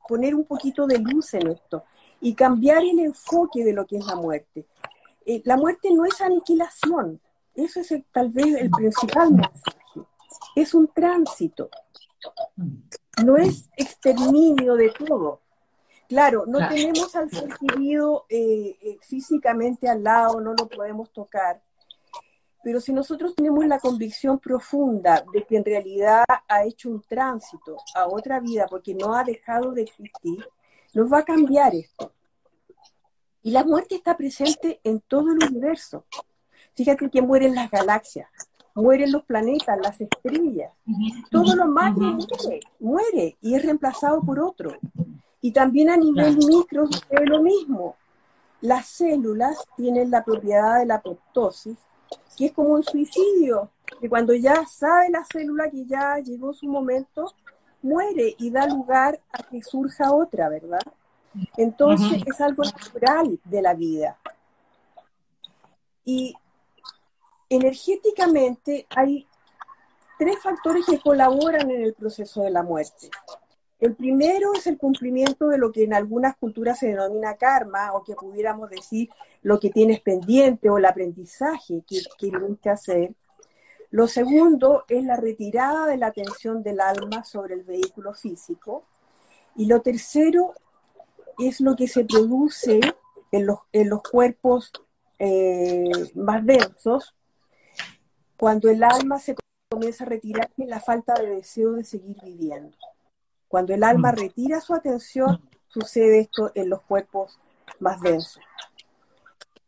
[0.09, 1.85] poner un poquito de luz en esto
[2.21, 4.67] y cambiar el enfoque de lo que es la muerte.
[5.27, 7.21] Eh, la muerte no es aniquilación,
[7.55, 9.79] eso es tal vez el principal mensaje.
[10.55, 11.71] Es un tránsito,
[13.25, 15.41] no es exterminio de todo.
[16.09, 17.49] Claro, no tenemos al ser
[18.29, 21.61] eh, físicamente al lado, no lo podemos tocar,
[22.65, 27.77] pero si nosotros tenemos la convicción profunda de que en realidad ha hecho un tránsito
[27.95, 30.49] a otra vida porque no ha dejado de existir,
[30.95, 32.11] nos va a cambiar esto.
[33.43, 36.07] Y la muerte está presente en todo el universo.
[36.75, 38.31] Fíjate que mueren las galaxias,
[38.75, 40.73] mueren los planetas, las estrellas.
[41.31, 44.71] Todo lo más muere, muere y es reemplazado por otro.
[45.43, 47.97] Y también a nivel micro es lo mismo.
[48.63, 51.77] Las células tienen la propiedad de la apoptosis,
[52.37, 53.71] que es como un suicidio,
[54.01, 57.33] que cuando ya sabe la célula que ya llegó su momento,
[57.83, 60.83] muere y da lugar a que surja otra, ¿verdad?
[61.57, 64.19] Entonces es algo natural de la vida.
[66.05, 66.35] Y
[67.49, 69.27] energéticamente hay
[70.19, 73.11] tres factores que colaboran en el proceso de la muerte.
[73.85, 78.03] El primero es el cumplimiento de lo que en algunas culturas se denomina karma, o
[78.03, 79.11] que pudiéramos decir
[79.43, 83.15] lo que tienes pendiente o el aprendizaje que, tienes que hacer.
[83.91, 88.87] Lo segundo es la retirada de la atención del alma sobre el vehículo físico.
[89.55, 90.55] Y lo tercero
[91.39, 92.81] es lo que se produce
[93.33, 94.73] en los, cuerpos
[95.19, 97.15] eh, más densos,
[98.39, 99.37] cuando el alma se
[99.69, 102.75] comienza a retirar en la falta de deseo de seguir viviendo.
[103.55, 104.17] Cuando el alma mm.
[104.17, 107.39] retira su atención, sucede esto en los cuerpos
[107.79, 108.43] más densos.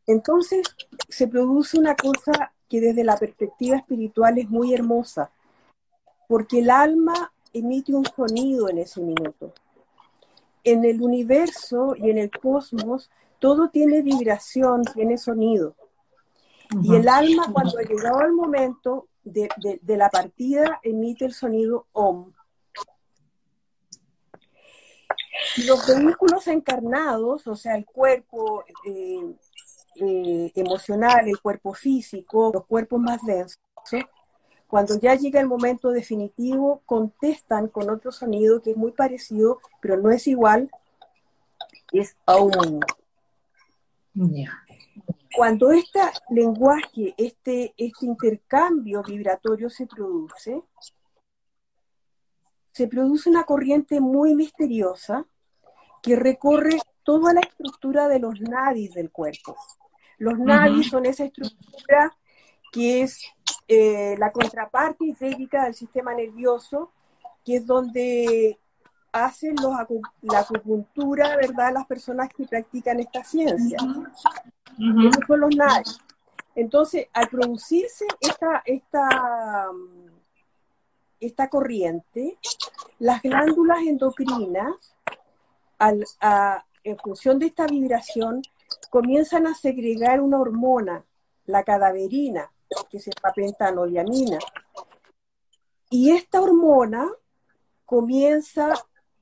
[0.08, 0.62] Entonces
[1.08, 5.30] se produce una cosa que desde la perspectiva espiritual es muy hermosa,
[6.26, 9.52] porque el alma emite un sonido en ese minuto.
[10.64, 15.76] En el universo y en el cosmos todo tiene vibración, tiene sonido.
[16.82, 19.48] Y el alma, cuando ha llegado el momento de,
[19.86, 22.32] la partida, emite el sonido OM.
[25.66, 29.34] Los vehículos encarnados, o sea, el cuerpo eh,
[29.96, 33.58] eh, emocional, el cuerpo físico, los cuerpos más densos,
[34.68, 39.96] cuando ya llega el momento definitivo, contestan con otro sonido que es muy parecido, pero
[39.96, 40.70] no es igual,
[41.92, 42.80] es aún.
[45.36, 50.62] Cuando este lenguaje, este, este intercambio vibratorio se produce,
[52.76, 55.24] se produce una corriente muy misteriosa
[56.02, 59.56] que recorre toda la estructura de los nadis del cuerpo.
[60.18, 62.14] Los nadis son esa estructura
[62.70, 63.22] que es
[63.66, 66.92] eh, la contraparte histérica del sistema nervioso,
[67.42, 68.58] que es donde
[69.10, 69.72] hacen los,
[70.20, 73.78] la acupuntura, ¿verdad?, las personas que practican esta ciencia.
[75.26, 75.98] son los nadis.
[76.54, 79.66] Entonces, al producirse esta, esta,
[81.26, 82.38] esta corriente,
[82.98, 84.74] las glándulas endocrinas,
[86.84, 88.42] en función de esta vibración,
[88.90, 91.04] comienzan a segregar una hormona,
[91.46, 92.50] la cadaverina,
[92.90, 94.38] que se llama pentanodiamina.
[95.90, 97.08] Y esta hormona
[97.84, 98.72] comienza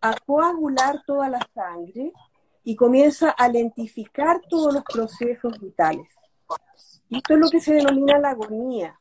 [0.01, 2.13] a coagular toda la sangre
[2.63, 6.09] y comienza a lentificar todos los procesos vitales.
[7.11, 8.99] Esto es lo que se denomina la agonía.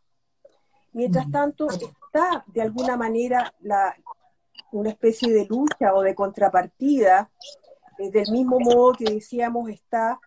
[0.91, 1.67] Mientras tanto,
[2.13, 3.53] está de alguna manera
[4.71, 7.29] una especie de lucha o de contrapartida,
[7.97, 10.19] eh, del mismo modo que decíamos está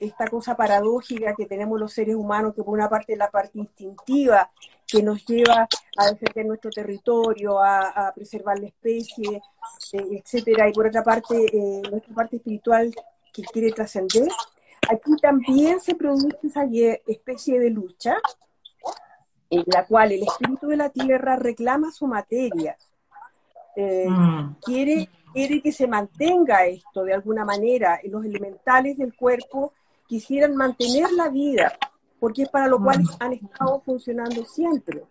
[0.00, 3.58] esta cosa paradójica que tenemos los seres humanos, que por una parte es la parte
[3.58, 4.50] instintiva,
[4.86, 9.42] que nos lleva a defender nuestro territorio, a, preservar la especie,
[9.92, 12.94] eh, etcétera, y por otra parte, eh, nuestra parte espiritual
[13.32, 14.28] que quiere trascender.
[14.88, 16.64] Aquí también se produce esa
[17.06, 18.16] especie de lucha
[19.50, 22.76] en la cual el espíritu de la tierra reclama su materia,
[23.76, 24.56] eh, mm.
[24.64, 29.72] quiere, quiere que se mantenga esto de alguna manera, los elementales del cuerpo
[30.06, 31.72] quisieran mantener la vida,
[32.18, 33.08] porque es para lo cual mm.
[33.20, 35.04] han estado funcionando siempre.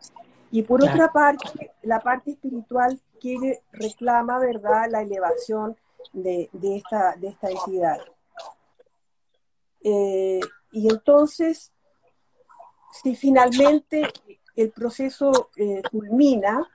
[0.51, 5.75] Y por otra parte, la parte espiritual quiere, reclama, ¿verdad?, la elevación
[6.13, 7.99] de, esta, de esta entidad.
[9.81, 10.39] Eh,
[10.71, 11.71] y entonces,
[12.91, 14.03] si finalmente
[14.55, 16.67] el proceso eh, culmina,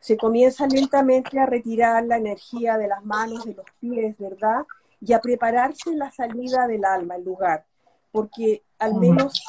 [0.00, 4.64] se comienza lentamente a retirar la energía de las manos, de los pies, ¿verdad?
[5.00, 7.64] y a prepararse la salida del alma, el lugar,
[8.12, 9.42] porque al menos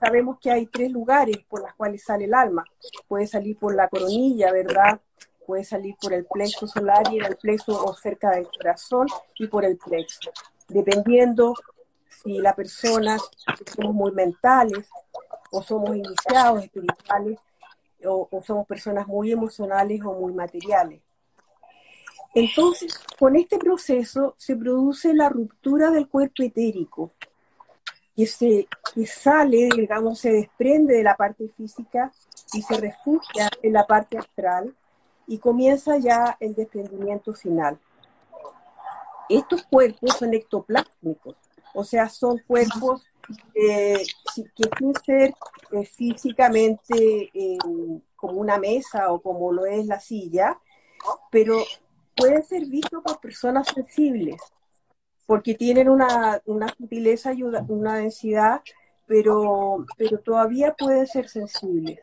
[0.00, 2.64] sabemos que hay tres lugares por los cuales sale el alma.
[3.06, 5.00] Puede salir por la coronilla, ¿verdad?
[5.46, 9.46] Puede salir por el plexo solar y en el plexo o cerca del corazón y
[9.46, 10.30] por el plexo,
[10.68, 11.54] dependiendo
[12.22, 13.18] si la persona
[13.74, 14.88] somos muy mentales
[15.50, 17.38] o somos iniciados espirituales
[18.04, 21.00] o somos personas muy emocionales o muy materiales.
[22.34, 27.10] Entonces, con este proceso se produce la ruptura del cuerpo etérico,
[28.16, 32.10] que, se, que sale, digamos, se desprende de la parte física
[32.54, 34.74] y se refugia en la parte astral
[35.26, 37.78] y comienza ya el desprendimiento final.
[39.28, 41.36] Estos cuerpos son ectoplásmicos,
[41.74, 43.04] o sea, son cuerpos
[43.54, 44.02] eh,
[44.34, 45.34] que sin ser
[45.72, 47.58] eh, físicamente eh,
[48.16, 50.58] como una mesa o como lo es la silla,
[51.30, 51.58] pero
[52.16, 54.40] pueden ser vistos por personas sensibles,
[55.26, 56.40] porque tienen una,
[56.76, 58.60] sutileza y una densidad,
[59.06, 62.00] pero, pero todavía pueden ser sensibles.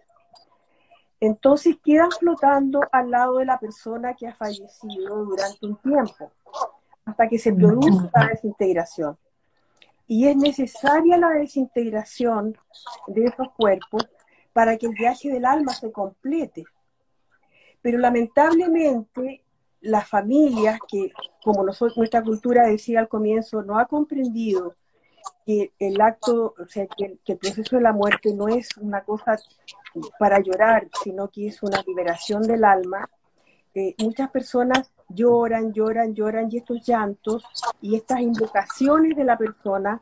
[1.22, 6.32] Entonces quedan flotando al lado de la persona que ha fallecido durante un tiempo,
[7.06, 9.18] hasta que se produce la desintegración.
[10.10, 12.58] Y es necesaria la desintegración
[13.06, 14.10] de esos cuerpos
[14.54, 16.66] para que el viaje del alma se complete.
[17.84, 19.44] Pero lamentablemente
[19.82, 21.12] las familias que,
[21.44, 24.74] como nuestra cultura decía al comienzo, no ha comprendido
[25.46, 29.38] que el acto, o sea, que, el proceso de la muerte no es una cosa
[30.18, 33.08] para llorar, sino que es una liberación del alma.
[33.76, 37.44] Eh, muchas personas lloran, lloran, lloran y estos llantos
[37.82, 40.02] y estas invocaciones de la persona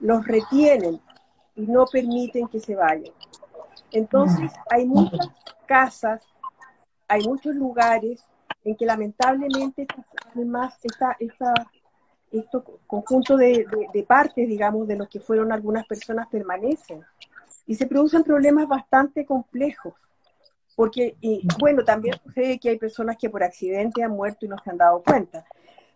[0.00, 1.00] los retienen
[1.54, 3.12] y no permiten que se vayan.
[3.92, 5.28] Entonces, hay muchas
[5.66, 6.22] casas,
[7.08, 8.22] hay muchos lugares
[8.64, 9.86] en que lamentablemente
[10.34, 11.54] además esta, esta,
[12.30, 17.02] estos conjunto de, partes, digamos, de los que fueron algunas personas permanecen.
[17.66, 19.94] Y se producen problemas bastante complejos.
[20.76, 24.58] Porque, y, bueno, también sucede que hay personas que por accidente han muerto y no
[24.62, 25.44] se han dado cuenta.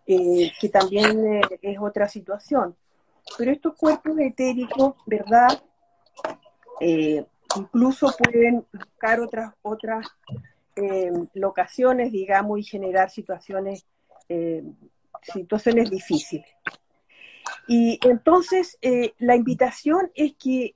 [0.07, 2.75] eh, que también eh, es otra situación.
[3.39, 5.63] Pero estos cuerpos etéricos, ¿verdad?
[7.57, 10.07] incluso pueden buscar otras, otras
[11.35, 13.85] locaciones, digamos, y generar situaciones,
[15.23, 16.47] situaciones difíciles.
[17.69, 18.79] Y entonces
[19.19, 20.75] la invitación es que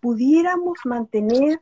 [0.00, 1.60] pudiéramos mantener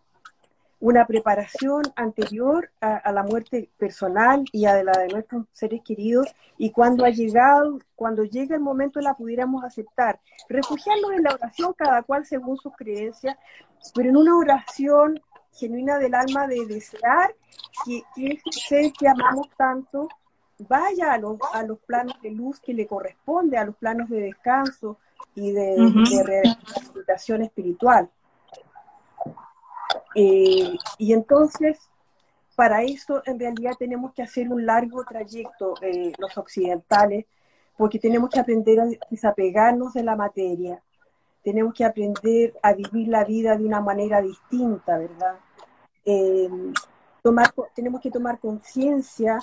[0.80, 6.26] una preparación anterior a, la muerte personal y a la de nuestros seres queridos
[6.58, 11.74] y cuando ha llegado, cuando llegue el momento la pudiéramos aceptar, refugiarnos en la oración
[11.76, 13.36] cada cual según sus creencias,
[13.94, 15.20] pero en una oración
[15.52, 17.34] genuina del alma de desear
[17.84, 20.08] que, ese ser que amamos tanto
[20.58, 24.20] vaya a los, a los planos de luz que le corresponde, a los planos de
[24.20, 24.98] descanso
[25.34, 25.76] y de,
[26.24, 28.10] rehabilitación espiritual.
[30.18, 31.78] Eh, y entonces,
[32.54, 37.26] para eso en realidad tenemos que hacer un largo trayecto eh, los occidentales,
[37.76, 40.82] porque tenemos que aprender a desapegarnos de la materia,
[41.44, 45.38] tenemos que aprender a vivir la vida de una manera distinta, ¿verdad?
[46.06, 46.48] Eh,
[47.74, 49.38] tenemos que tomar conciencia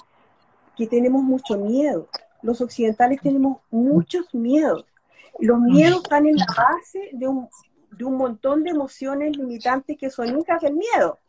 [0.76, 2.08] que tenemos mucho miedo.
[2.42, 4.86] Los occidentales tenemos muchos miedos.
[5.38, 7.48] Los miedos están en la base de un,
[7.98, 11.20] de un montón de emociones limitantes que son hijas del miedo.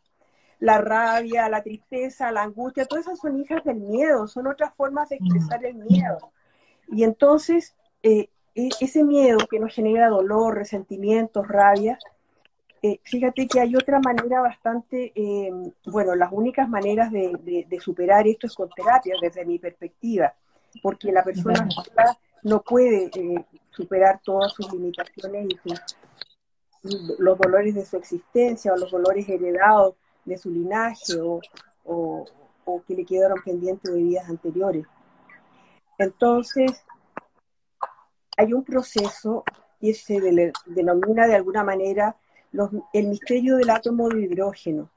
[0.59, 5.09] La rabia, la tristeza, la angustia, todas esas son hijas del miedo, son otras formas
[5.09, 6.31] de expresar el miedo.
[6.87, 11.99] Y entonces, eh, e, ese miedo que nos genera dolor, resentimientos, rabia,
[12.81, 15.51] eh, fíjate que hay otra manera bastante, eh,
[15.87, 20.33] bueno, las únicas maneras de, superar esto es con terapia, desde mi perspectiva,
[20.83, 21.67] porque la persona
[22.43, 23.09] no puede
[23.71, 25.81] superar todas sus limitaciones y sus
[27.17, 31.41] los dolores de su existencia o los dolores heredados de su linaje o,
[31.83, 34.85] o, que le quedaron pendientes de vidas anteriores.
[35.97, 36.83] Entonces,
[38.37, 39.43] hay un proceso
[39.79, 40.19] que se
[40.65, 42.15] denomina de alguna manera
[42.93, 44.89] el misterio del átomo de hidrógeno.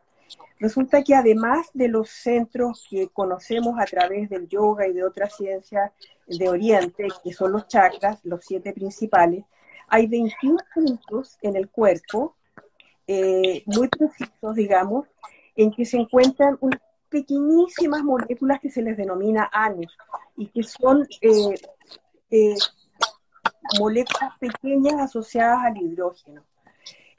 [0.60, 5.36] Resulta que además de los centros que conocemos a través del yoga y de otras
[5.36, 5.92] ciencias
[6.26, 9.44] de Oriente, que son los chakras, los siete principales,
[9.88, 12.36] hay 21 puntos en el cuerpo,
[13.06, 15.06] eh, muy precisos, digamos,
[15.56, 19.96] en que se encuentran unas pequeñísimas moléculas que se les denomina anus
[20.36, 21.54] y que son eh,
[22.30, 22.54] eh,
[23.78, 26.42] moléculas pequeñas asociadas al hidrógeno.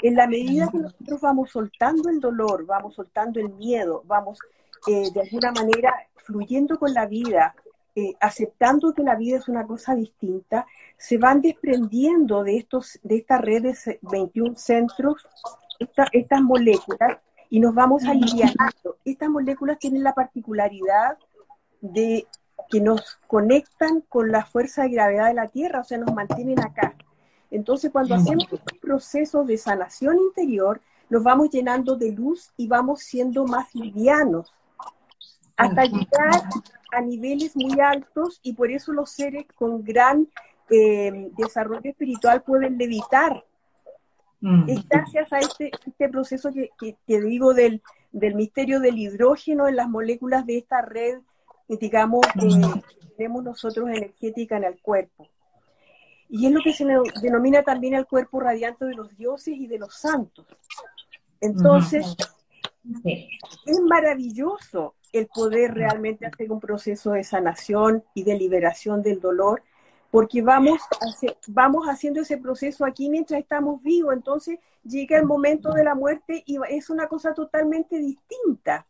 [0.02, 4.40] En la medida que nosotros vamos soltando el dolor, vamos soltando el miedo, vamos
[4.88, 7.54] de alguna manera fluyendo con la vida,
[7.96, 10.66] eh, aceptando que la vida es una cosa distinta,
[10.98, 15.28] se van desprendiendo de, estos, de esta red de 21 centros,
[16.12, 18.98] estas moléculas, y nos vamos aliviando.
[19.04, 21.18] Estas moléculas tienen la particularidad
[21.82, 22.28] de
[22.70, 26.60] que nos conectan con la fuerza de gravedad de la Tierra, o sea, nos mantienen
[26.60, 26.96] acá.
[27.52, 33.02] Entonces, cuando hacemos estos procesos de sanación interior, nos vamos llenando de luz y vamos
[33.02, 34.54] siendo más livianos,
[35.60, 36.42] hasta llegar
[36.92, 40.28] a niveles muy altos y por eso los seres con gran
[40.70, 43.44] eh, desarrollo espiritual pueden levitar.
[44.40, 44.70] Mm.
[44.70, 47.82] Es gracias a este, este proceso que, que, digo del,
[48.14, 51.20] del, misterio del hidrógeno en las moléculas de esta red,
[51.68, 52.40] digamos, mm.
[52.40, 55.28] que tenemos nosotros energética en el cuerpo.
[56.30, 56.86] Y es lo que se
[57.22, 60.46] denomina también el cuerpo radiante de los dioses y de los santos.
[61.42, 62.16] Entonces,
[63.66, 69.62] es maravilloso el poder realmente hacer un proceso de sanación y de liberación del dolor,
[70.12, 70.82] porque vamos,
[71.48, 76.44] vamos haciendo ese proceso aquí mientras estamos vivos, entonces llega el momento de la muerte
[76.46, 78.86] y es una cosa totalmente distinta.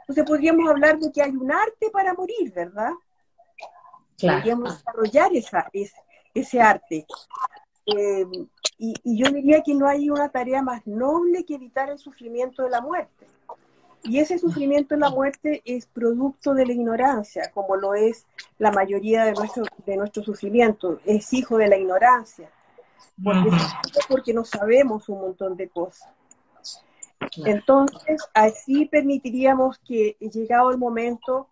[0.00, 2.92] Entonces podríamos hablar de que hay un arte para morir, ¿verdad?
[4.20, 5.70] Podríamos desarrollar esa,
[6.34, 7.06] ese, arte.
[7.86, 8.26] Eh,
[8.78, 12.62] y, y yo diría que no hay una tarea más noble que evitar el sufrimiento
[12.62, 13.26] de la muerte.
[14.04, 18.26] Y ese sufrimiento en la muerte es producto de la ignorancia, como lo es
[18.58, 22.50] la mayoría de nuestro, de nuestro sufrimiento, es hijo de la ignorancia,
[23.22, 23.50] porque,
[24.08, 26.12] porque no sabemos un montón de cosas.
[27.44, 31.48] Entonces, así permitiríamos que, llegado el momento,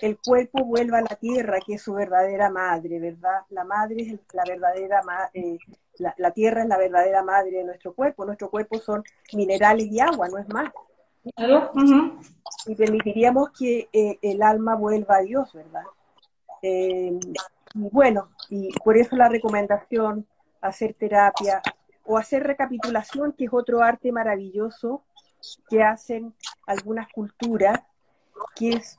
[0.00, 3.42] el cuerpo vuelva a la tierra, que es su verdadera madre, ¿verdad?
[3.50, 5.02] La madre es la verdadera
[5.34, 5.58] eh,
[5.98, 8.24] la, la, tierra es la verdadera madre de nuestro cuerpo.
[8.24, 10.70] Nuestro cuerpo son minerales y agua, no es más.
[12.66, 15.84] Y permitiríamos que eh, el alma vuelva a Dios, ¿verdad?
[16.62, 17.18] Eh,
[17.74, 20.26] y bueno, y por eso la recomendación,
[20.60, 21.62] hacer terapia
[22.04, 25.02] o hacer recapitulación, que es otro arte maravilloso
[25.68, 26.34] que hacen
[26.66, 27.80] algunas culturas,
[28.54, 28.98] que es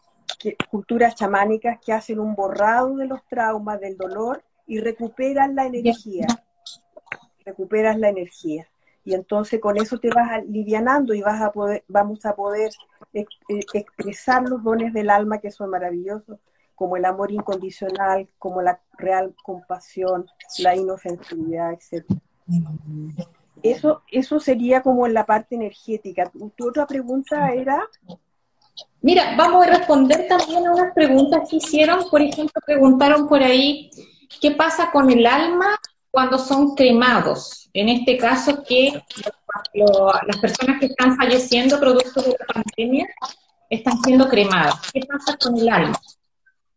[0.70, 6.28] culturas chamánicas que hacen un borrado de los traumas, del dolor y recuperan la energía.
[7.46, 8.68] Recuperas la energía.
[9.04, 12.72] Y entonces con eso te vas alivianando y vas a poder, vamos a poder
[13.74, 16.38] expresar los dones del alma que son maravillosos,
[16.76, 20.28] como el amor incondicional, como la real compasión,
[20.60, 22.06] la inofensividad, etc.
[23.64, 26.32] Eso, eso sería como en la parte energética.
[26.56, 27.88] Tu, otra pregunta era...
[29.02, 32.10] Mira, vamos a responder también a unas preguntas que hicieron.
[32.10, 33.90] Por ejemplo, preguntaron por ahí,
[34.40, 35.80] ¿qué pasa con el alma
[36.12, 37.70] cuando son cremados?
[37.74, 39.02] En este caso, que
[39.74, 43.08] las personas que están falleciendo producto de la pandemia
[43.70, 44.76] están siendo cremadas.
[44.92, 46.00] ¿Qué pasa con el alma?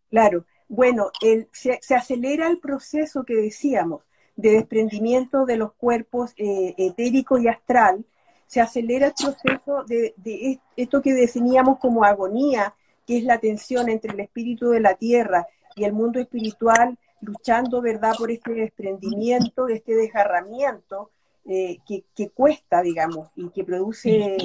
[0.09, 1.11] Claro, bueno,
[1.53, 4.03] se, acelera el proceso que decíamos
[4.37, 8.05] de desprendimiento de los cuerpos eh, etérico y astral,
[8.47, 12.75] se acelera el proceso de, esto que definíamos como agonía,
[13.07, 17.81] que es la tensión entre el espíritu de la tierra y el mundo espiritual, luchando,
[17.81, 21.11] ¿verdad?, por este desprendimiento, este desgarramiento
[21.47, 24.37] eh, que, cuesta, digamos, y que produce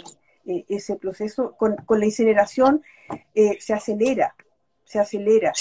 [0.45, 1.55] eh, ese proceso.
[1.57, 2.83] Con, la incineración
[3.33, 4.35] se acelera,
[4.83, 5.53] se acelera.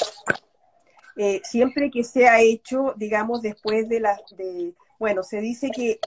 [1.21, 4.17] Eh, siempre que sea hecho, digamos, después de la...
[4.37, 5.99] De, bueno, se dice que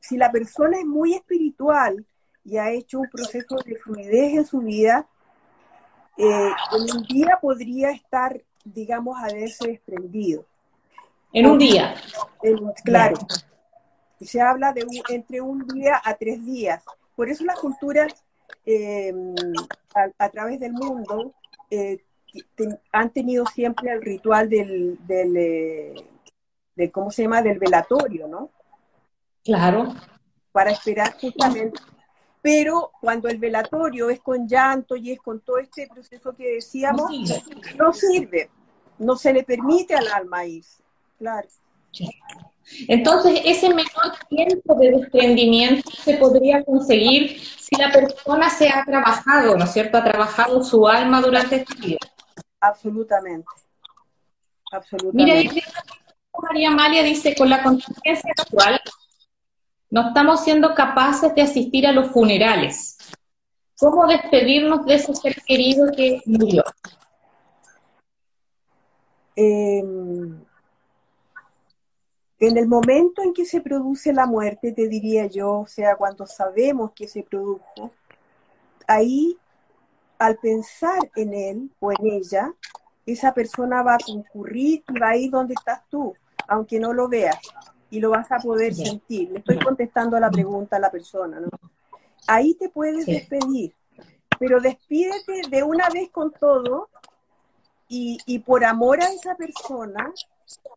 [0.00, 2.04] si la persona es muy espiritual
[2.44, 5.08] y ha hecho un proceso de fluidez en su vida,
[6.18, 10.44] eh, en un día podría estar, digamos, haberse desprendido.
[11.32, 11.94] En un día.
[12.84, 13.16] claro.
[14.20, 16.82] Y se habla de entre un día a tres días.
[17.14, 18.24] Por eso las culturas
[18.66, 19.12] eh,
[20.18, 21.34] a, través del mundo
[22.92, 27.42] han tenido siempre el ritual del, del eh, ¿cómo se llama?
[27.42, 28.50] Del velatorio, ¿no?
[29.44, 29.88] Claro.
[30.52, 31.80] Para esperar justamente.
[32.40, 37.10] Pero cuando el velatorio es con llanto y es con todo este proceso que decíamos,
[37.76, 38.48] no sirve.
[38.98, 40.82] No, se le permite al alma irse.
[41.18, 41.48] Claro.
[42.86, 49.56] Entonces, ese menor tiempo de desprendimiento se podría conseguir si la persona se ha trabajado,
[49.56, 49.98] ¿no es cierto?
[49.98, 51.98] Ha trabajado su alma durante este vida.
[52.60, 53.48] Absolutamente.
[54.70, 55.54] Absolutamente.
[55.54, 55.66] Mira,
[56.42, 58.80] María Amalia dice, con la contingencia actual,
[59.90, 62.98] no estamos siendo capaces de asistir a los funerales.
[63.78, 66.64] ¿Cómo despedirnos de ese ser querido que murió?
[69.36, 70.44] Em,
[72.40, 76.26] en el momento en que se produce la muerte, te diría yo, o sea, cuando
[76.26, 77.90] sabemos que se produjo,
[78.86, 79.36] ahí
[80.18, 82.54] al pensar en él o en ella,
[83.06, 86.14] esa persona va a concurrir y va a ir donde estás tú,
[86.46, 87.38] aunque no lo veas,
[87.90, 89.30] y lo vas a poder sentir.
[89.30, 91.48] Le estoy contestando a la pregunta a la persona, ¿no?
[92.26, 93.74] Ahí te puedes despedir,
[94.38, 96.88] pero despídete de una vez con todo
[97.88, 100.12] y, y por amor a esa persona,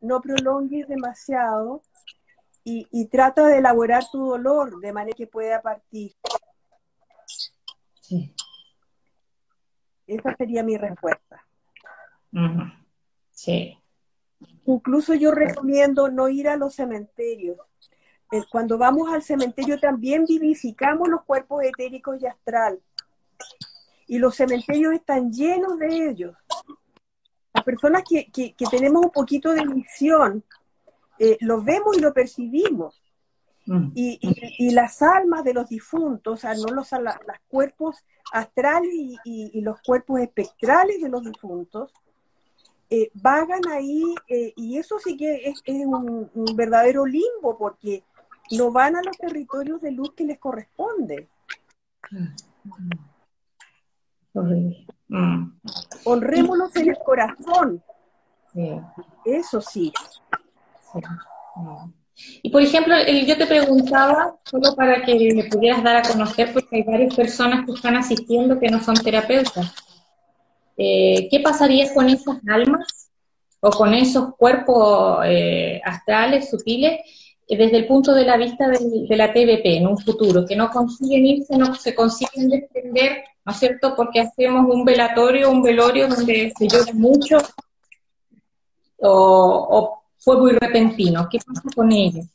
[0.01, 1.81] no prolongues demasiado
[2.63, 6.15] y, y, trata de elaborar tu dolor de manera que pueda partir.
[8.01, 8.35] Sí.
[10.05, 11.45] Esa sería mi respuesta.
[13.31, 13.77] Sí.
[14.65, 17.57] Incluso yo recomiendo no ir a los cementerios.
[18.31, 22.81] Eh, cuando vamos al cementerio también vivificamos los cuerpos etéricos y astral.
[24.07, 26.35] Y los cementerios están llenos de ellos.
[27.61, 30.43] Las personas que, tenemos un poquito de visión,
[31.19, 32.99] eh, los vemos y lo percibimos.
[33.67, 33.91] Mm.
[33.93, 36.89] Y, las almas de los difuntos, o sea, no los
[37.47, 37.97] cuerpos
[38.33, 38.89] astrales
[39.23, 41.93] y, los cuerpos espectrales de los difuntos,
[42.89, 48.03] eh, vagan ahí, eh, y eso sí que es, un, verdadero limbo, porque
[48.57, 51.29] no van a los territorios de luz que les corresponde.
[52.09, 52.27] Mm.
[56.05, 57.83] Honrémonos en el corazón.
[59.25, 59.91] Eso sí.
[62.43, 62.95] Y por ejemplo,
[63.25, 67.65] yo te preguntaba, solo para que me pudieras dar a conocer, porque hay varias personas
[67.65, 69.73] que están asistiendo que no son terapeutas.
[70.77, 73.11] Eh, ¿Qué pasaría con esas almas
[73.59, 77.01] o con esos cuerpos eh, astrales, sutiles,
[77.47, 80.69] eh, desde el punto de la vista de, la TVP en un futuro, que no
[80.69, 83.95] consiguen irse, no se consiguen desprender, ¿no es cierto?
[83.95, 87.37] Porque hacemos un velatorio, un velorio donde se llora mucho
[89.03, 91.27] o fue muy repentino.
[91.29, 92.27] ¿Qué pasa con ellos?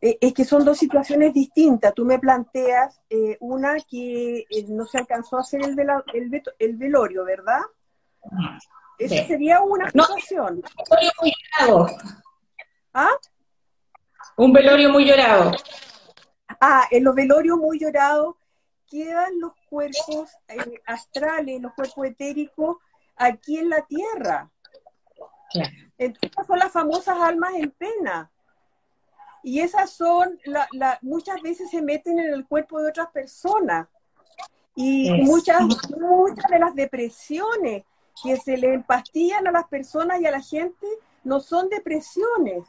[0.00, 1.94] Eh, es que son dos situaciones distintas.
[1.94, 5.76] Tú me planteas eh, una que eh, no se alcanzó a hacer el,
[6.58, 7.60] el, velorio, ¿verdad?
[8.98, 10.62] Esa sería una situación.
[10.62, 11.86] un velorio muy llorado.
[12.94, 13.10] ¿Ah?
[14.36, 15.52] Un velorio muy llorado.
[16.60, 18.36] Ah, en los velorios muy llorados
[18.92, 22.76] quedan los cuerpos eh, astrales, los cuerpos etéricos
[23.16, 24.50] aquí en la tierra.
[25.96, 28.30] Entonces son las famosas almas en pena.
[29.42, 33.88] Y esas son, la, muchas veces se meten en el cuerpo de otras personas.
[34.74, 35.62] Y muchas,
[35.98, 37.84] muchas de las depresiones
[38.22, 40.86] que se le empastillan a las personas y a la gente
[41.24, 42.66] no son depresiones,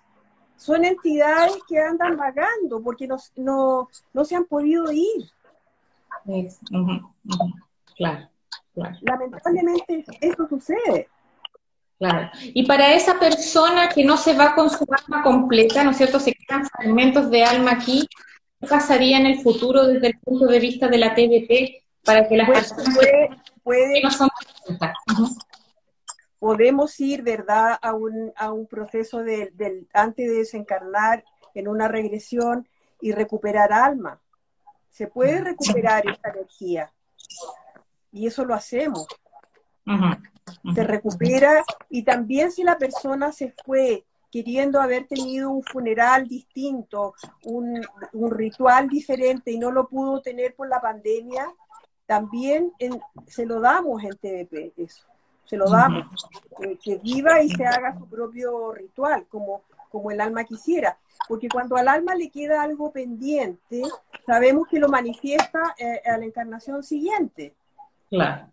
[0.55, 5.29] son entidades que andan vagando porque no, no, no se han podido ir.
[7.95, 8.29] Claro,
[8.73, 8.97] claro.
[9.01, 11.07] Lamentablemente eso sucede.
[11.99, 12.29] Claro.
[12.43, 16.19] Y para esa persona que no se va con su alma completa, ¿no es cierto?
[16.19, 18.07] Se quedan fragmentos de alma aquí,
[18.59, 22.35] ¿qué pasaría en el futuro desde el punto de vista de la TBT para que
[22.35, 22.97] las pues, personas
[23.63, 24.29] puede, no son
[26.43, 29.53] podemos ir, ¿verdad?, a un, a un proceso de,
[29.93, 32.67] antes de desencarnar en una regresión
[32.99, 34.19] y recuperar alma.
[34.93, 36.89] Se puede recuperar esta energía.
[38.13, 39.05] Y eso lo hacemos.
[40.73, 47.13] Se recupera y también si la persona se fue queriendo haber tenido un funeral distinto,
[47.43, 51.53] un, un ritual diferente y no lo pudo tener por la pandemia,
[52.05, 52.71] también
[53.27, 55.05] se lo damos en TVP eso.
[55.45, 56.05] Se lo damos,
[56.81, 59.63] que viva y se haga su propio ritual, como,
[59.93, 60.97] como el alma quisiera.
[61.27, 63.83] Porque cuando al alma le queda algo pendiente,
[64.25, 67.53] sabemos que lo manifiesta eh, a la encarnación siguiente.
[68.09, 68.47] Claro.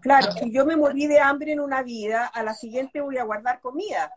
[0.00, 3.24] claro, si yo me morí de hambre en una vida, a la siguiente voy a
[3.24, 4.12] guardar comida.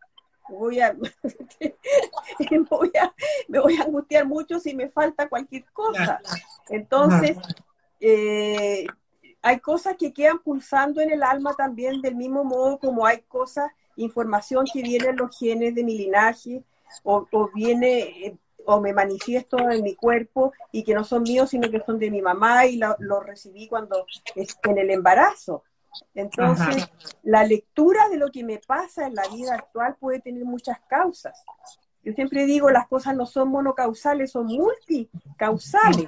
[0.50, 0.94] Voy a,
[2.70, 3.14] voy a
[3.48, 6.22] me voy a angustiar mucho si me falta cualquier cosa.
[6.70, 7.38] Entonces,
[8.00, 8.88] eh,
[9.42, 13.72] hay cosas que quedan pulsando en el alma también del mismo modo como hay cosas,
[14.04, 16.64] información que viene en los genes de mi linaje
[17.04, 21.70] o, viene eh, o me manifiesto en mi cuerpo y que no son míos sino
[21.70, 25.64] que son de mi mamá y lo, recibí cuando en el embarazo.
[26.16, 26.90] Entonces,
[27.24, 31.44] la lectura de lo que me pasa en la vida actual puede tener muchas causas.
[32.04, 36.08] Yo siempre digo, las cosas no son monocausales, son multicausales.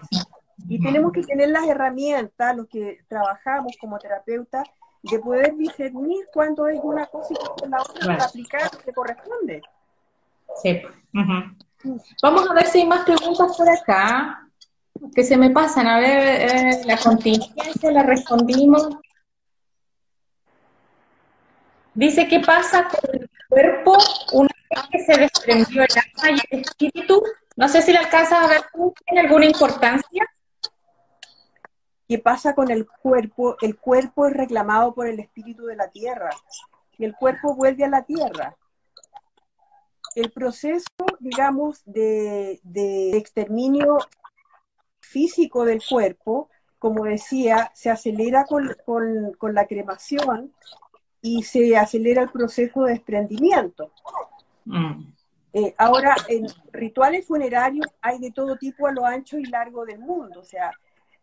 [0.69, 4.67] Y tenemos que tener las herramientas, los que trabajamos como terapeutas,
[5.03, 8.93] de poder discernir cuándo es una cosa y cuándo la otra para aplicar lo que
[8.93, 9.61] corresponde.
[10.61, 10.81] Sí.
[12.21, 14.47] Vamos a ver si hay más preguntas por acá
[15.13, 15.87] que se me pasan.
[15.87, 18.87] A ver, eh, la contingencia la respondimos.
[21.93, 23.97] Dice, ¿qué pasa con el cuerpo
[24.31, 27.21] una vez que se desprendió el alma y el espíritu?
[27.55, 28.61] No sé si le alcanzas a ver
[29.05, 30.25] ¿tiene alguna importancia?
[32.13, 33.57] ¿Qué pasa con el cuerpo?
[33.59, 36.29] El cuerpo es reclamado por el espíritu de la tierra
[36.95, 38.55] y el cuerpo vuelve a la tierra.
[40.13, 40.85] El proceso,
[41.19, 42.61] digamos, de,
[43.17, 43.97] exterminio
[44.99, 50.53] físico del cuerpo, como decía, se acelera con, la cremación
[51.19, 53.91] y se acelera el proceso de desprendimiento.
[54.65, 55.13] Mm.
[55.53, 59.97] Eh, ahora, en rituales funerarios hay de todo tipo a lo ancho y largo del
[59.97, 60.71] mundo, o sea,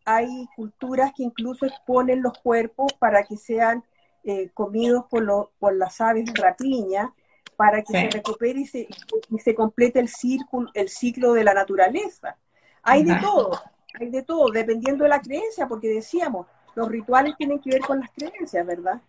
[0.05, 3.85] hay culturas que incluso exponen los cuerpos para que sean
[4.25, 7.13] eh, comidos por, por las aves de rapiña,
[7.57, 8.89] para que se recupere y se,
[9.31, 12.37] y se complete el, círculo, el ciclo de la naturaleza.
[12.83, 13.61] Hay de todo,
[13.99, 18.01] hay de todo, dependiendo de la creencia, porque decíamos, los rituales tienen que ver con
[18.01, 19.01] las creencias, ¿verdad?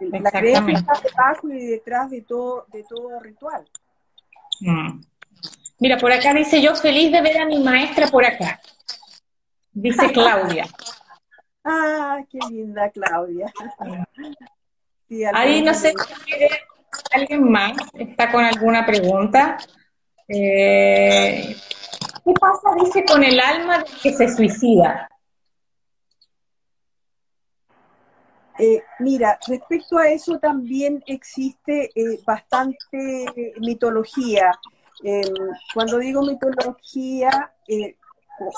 [0.00, 3.64] La creencia está debajo y detrás de todo, de todo ritual.
[4.60, 5.00] Mm.
[5.78, 8.60] Mira, por acá dice yo feliz de ver a mi maestra por acá.
[9.76, 10.66] Dice Claudia.
[11.64, 13.52] ah, qué linda Claudia.
[15.34, 16.34] Ahí no sé si
[17.12, 19.58] alguien más está con alguna pregunta.
[20.26, 21.54] Eh,
[22.24, 25.08] ¿Qué pasa, dice, con el alma que se suicida?
[28.58, 33.26] Eh, mira, respecto a eso también existe eh, bastante
[33.60, 34.50] mitología.
[35.04, 35.34] Em,
[35.74, 37.52] cuando digo mitología,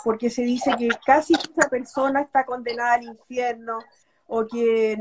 [0.04, 3.78] porque se dice que casi esa persona está condenada al infierno
[4.26, 4.96] o que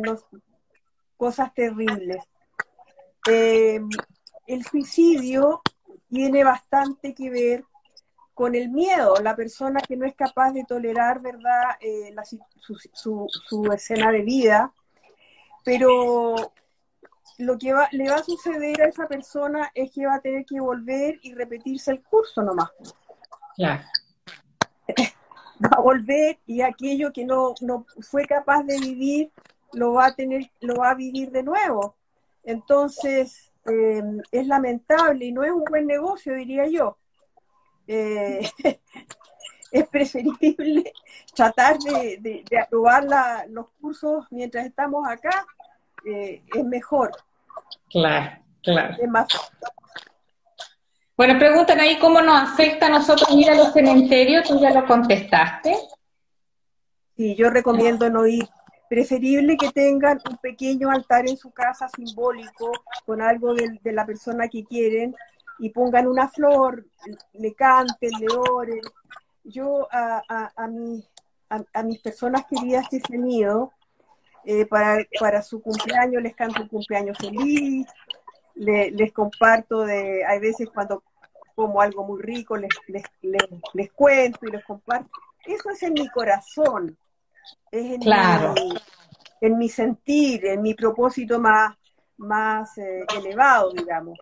[1.18, 2.24] cosas terribles.
[3.30, 3.80] Eh,
[4.48, 5.62] el suicidio
[6.10, 7.66] tiene bastante que ver
[8.34, 12.14] con el miedo, la persona que no es capaz de tolerar, ¿verdad?, eh,
[12.94, 14.72] su, escena de vida,
[15.66, 16.36] pero
[17.40, 20.60] lo que le va a suceder a esa persona es que va a tener que
[20.60, 22.70] volver y repetirse el curso nomás.
[23.56, 23.84] Claro.
[25.64, 27.56] va a volver y aquello que no,
[28.02, 29.32] fue capaz de vivir
[29.74, 31.96] lo va a tener, lo va a vivir de nuevo.
[32.44, 34.02] Entonces, eh,
[34.32, 36.98] es lamentable y no es un buen negocio, diría yo.
[37.88, 38.50] Eh,
[39.72, 40.94] es preferible
[41.36, 43.06] tratar de, aprobar
[43.50, 45.46] los cursos mientras estamos acá,
[46.06, 47.12] eh, es mejor.
[47.90, 48.96] Claro, claro.
[49.02, 49.28] Es más
[51.18, 54.86] bueno, preguntan ahí cómo nos afecta a nosotros ir a los cementerios, tú ya lo
[54.86, 55.76] contestaste.
[57.16, 58.48] Sí, yo recomiendo no ir.
[58.88, 62.72] Preferible que tengan un pequeño altar en su casa simbólico
[63.06, 65.16] con algo de, la persona que quieren
[65.58, 66.86] y pongan una flor,
[67.34, 68.82] le canten, le oren.
[69.44, 70.52] Yo a, a,
[71.74, 73.18] a, mis personas queridas que se
[74.46, 77.88] eh, para, para su cumpleaños les canto un cumpleaños feliz,
[78.58, 81.04] les comparto de, hay veces cuando
[81.58, 83.04] como algo muy rico, les, les,
[83.74, 85.10] les, cuento y les comparto.
[85.44, 86.96] Eso es en mi corazón,
[87.72, 88.74] es en, mi,
[89.42, 91.76] en mi sentir, en mi propósito más,
[92.18, 94.20] más eh, elevado, digamos.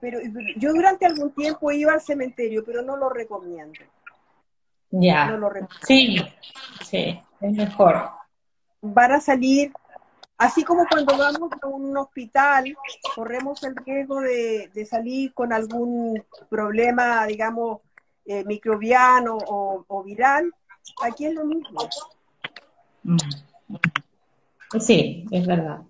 [0.00, 0.20] Pero
[0.56, 3.80] yo durante algún tiempo iba al cementerio, pero no lo recomiendo.
[4.90, 5.26] Ya.
[5.26, 5.86] No lo recomiendo.
[5.86, 6.16] Sí,
[6.82, 8.08] sí, es mejor.
[8.80, 9.70] Van a salir
[10.44, 12.76] Así como cuando vamos a un hospital,
[13.14, 17.80] corremos el riesgo de, salir con algún problema, digamos,
[18.26, 20.52] eh, microbiano o, viral,
[21.02, 21.88] aquí es lo mismo.
[23.04, 23.16] Mm.
[24.80, 25.80] Sí, es verdad.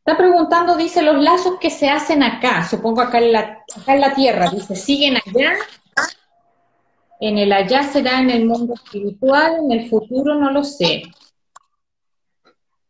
[0.00, 4.00] Está preguntando, dice, los lazos que se hacen acá, supongo acá en la, acá en
[4.02, 5.54] la Tierra, dice, ¿siguen allá?
[7.20, 11.04] En el allá será en el mundo espiritual, en el futuro no lo sé.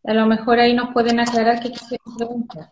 [0.09, 2.71] A lo mejor ahí nos pueden aclarar qué quieren preguntar.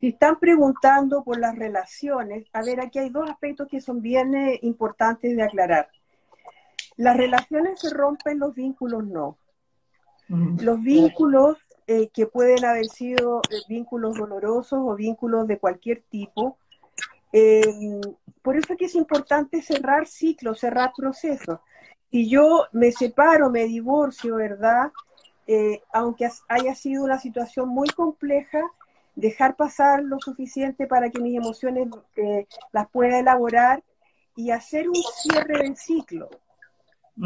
[0.00, 4.34] Si están preguntando por las relaciones, a ver, aquí hay dos aspectos que son bien
[4.34, 5.88] eh, importantes de aclarar.
[6.96, 9.38] Las relaciones se rompen, los vínculos no.
[10.28, 16.58] Los vínculos eh, que pueden haber sido eh, vínculos dolorosos o vínculos de cualquier tipo,
[18.42, 21.60] por eso es que es importante cerrar ciclos, cerrar procesos.
[22.10, 24.90] Si yo me separo, me divorcio, ¿verdad?
[25.50, 28.60] Eh, aunque haya sido una situación muy compleja,
[29.14, 33.82] dejar pasar lo suficiente para que mis emociones eh, las pueda elaborar
[34.36, 36.28] y hacer un cierre del ciclo,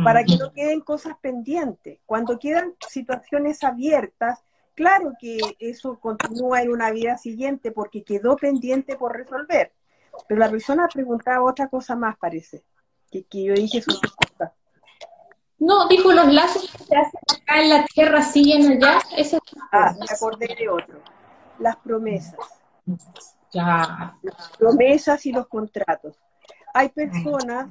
[0.05, 1.99] para que no queden cosas pendientes.
[2.07, 4.39] Cuando quedan situaciones abiertas,
[4.75, 9.73] claro que eso continúa en una vida siguiente porque quedó pendiente por resolver.
[10.29, 12.64] Pero la persona preguntaba otra cosa más, parece,
[13.11, 13.83] que, que yo dije.
[15.62, 18.98] No, dijo los lazos que se hacen acá en la tierra siguen allá.
[19.16, 19.38] Ese
[19.70, 21.00] ah, me acordé de otro.
[21.60, 22.34] Las promesas.
[23.52, 24.18] Ya.
[24.22, 26.18] Las promesas y los contratos.
[26.74, 27.68] Hay personas,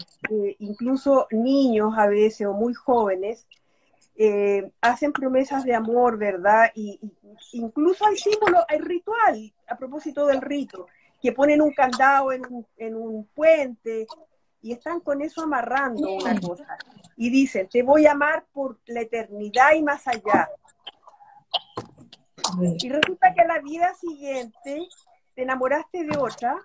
[0.60, 3.46] incluso niños a veces o muy jóvenes,
[4.16, 6.72] eh, hacen promesas de amor, ¿verdad?
[6.74, 6.98] Y,
[7.52, 10.88] incluso hay símbolos, hay ritual, a propósito del rito,
[11.22, 14.08] que ponen un candado en un, en un puente
[14.62, 16.78] y están con eso amarrando una cosa.
[17.18, 20.50] Y dicen, te voy a amar por la eternidad y más allá.
[22.78, 24.88] Y resulta que a la vida siguiente
[25.36, 26.58] te enamoraste de otra,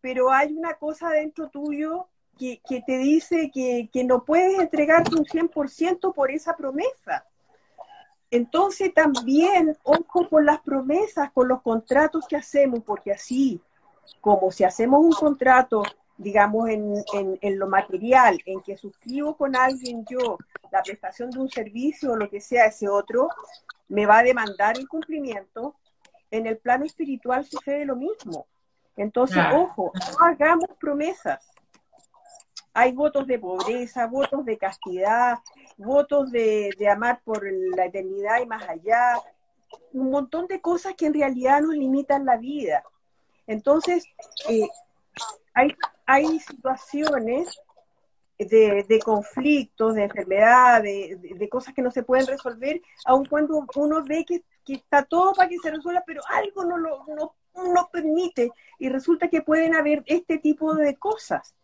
[0.00, 5.24] pero hay una cosa dentro tuyo que, te dice que, que, no puedes entregarte un
[5.24, 7.24] 100% por esa promesa.
[8.30, 13.60] Entonces también, ojo con las promesas, con los contratos que hacemos, porque así
[14.20, 15.82] como si hacemos un contrato
[16.18, 20.38] digamos, en, en, lo material, en que suscribo con alguien yo
[20.72, 23.28] la prestación de un servicio o lo que sea ese otro,
[23.88, 25.74] me va a demandar el cumplimiento,
[26.30, 28.46] en el plano espiritual sucede lo mismo.
[28.96, 31.52] Entonces, ojo, no hagamos promesas.
[32.72, 35.38] Hay votos de pobreza, votos de castidad,
[35.76, 37.42] votos de, de amar por
[37.76, 39.20] la eternidad y más allá,
[39.92, 42.82] un montón de cosas que en realidad nos limitan la vida.
[43.46, 44.04] Entonces,
[44.48, 44.68] eh,
[45.56, 47.58] hay, hay situaciones
[48.38, 54.04] de, de, conflictos, de enfermedades, de, cosas que no se pueden resolver, aun cuando uno
[54.04, 57.06] ve que, está todo para que se resuelva, pero algo no lo
[57.54, 61.54] no, permite y resulta que pueden haber este tipo de cosas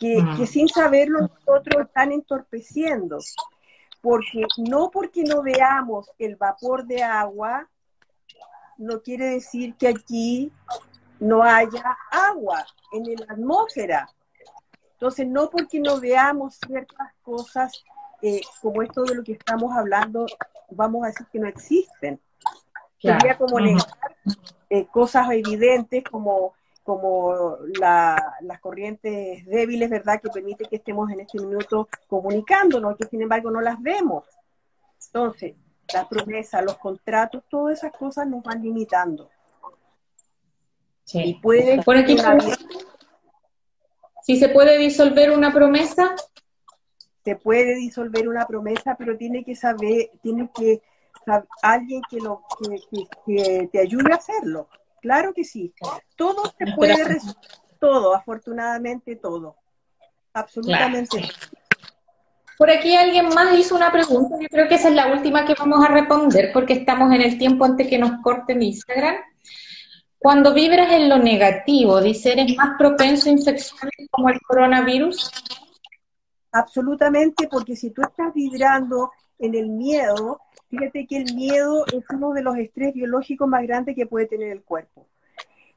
[0.00, 3.18] que, que sin saberlo nosotros están entorpeciendo.
[4.00, 7.68] Porque no porque no veamos el vapor de agua,
[8.78, 10.52] no quiere decir que aquí
[11.20, 14.08] no haya agua en la atmósfera.
[14.92, 17.84] Entonces, no porque no veamos ciertas cosas
[18.20, 20.26] eh, como esto de lo que estamos hablando,
[20.70, 22.20] vamos a decir que no existen.
[23.00, 23.86] Sería como negar
[24.70, 31.38] eh, cosas evidentes como, como las corrientes débiles, ¿verdad?, que permite que estemos en este
[31.38, 34.24] minuto comunicándonos, que sin embargo no las vemos.
[35.06, 35.54] Entonces,
[35.94, 39.30] la promesa, los contratos, todas esas cosas nos van limitando.
[41.14, 42.16] Y puede Por aquí,
[44.22, 46.14] si se puede disolver una promesa.
[47.22, 50.82] te puede disolver una promesa, pero tiene que saber, tiene que
[51.62, 52.42] alguien que, lo,
[53.26, 54.68] que, te ayude a hacerlo.
[55.00, 55.72] Claro que sí.
[56.16, 57.18] Todo se puede
[57.78, 59.56] todo, afortunadamente todo.
[60.32, 61.22] Absolutamente.
[62.56, 65.54] Por aquí alguien más hizo una pregunta, yo creo que esa es la última que
[65.54, 69.14] vamos a responder porque estamos en el tiempo antes que nos corten Instagram.
[70.18, 75.30] Cuando vibras en lo negativo, dice, ¿eres más propenso a infecciones como el coronavirus?
[76.50, 82.32] Absolutamente, porque si tú estás vibrando en el miedo, fíjate que el miedo es uno
[82.32, 85.06] de los estrés biológicos más grandes que puede tener el cuerpo.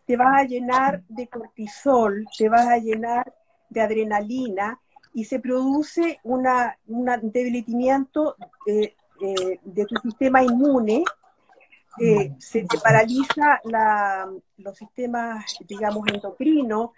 [0.06, 3.32] Te vas a llenar de cortisol, te vas a llenar
[3.70, 4.80] de adrenalina
[5.14, 8.36] y se produce una, un debilitamiento
[8.66, 11.04] eh, eh, de tu sistema inmune,
[12.00, 13.62] eh, se te paraliza
[14.58, 16.92] los sistemas, digamos, endocrinos,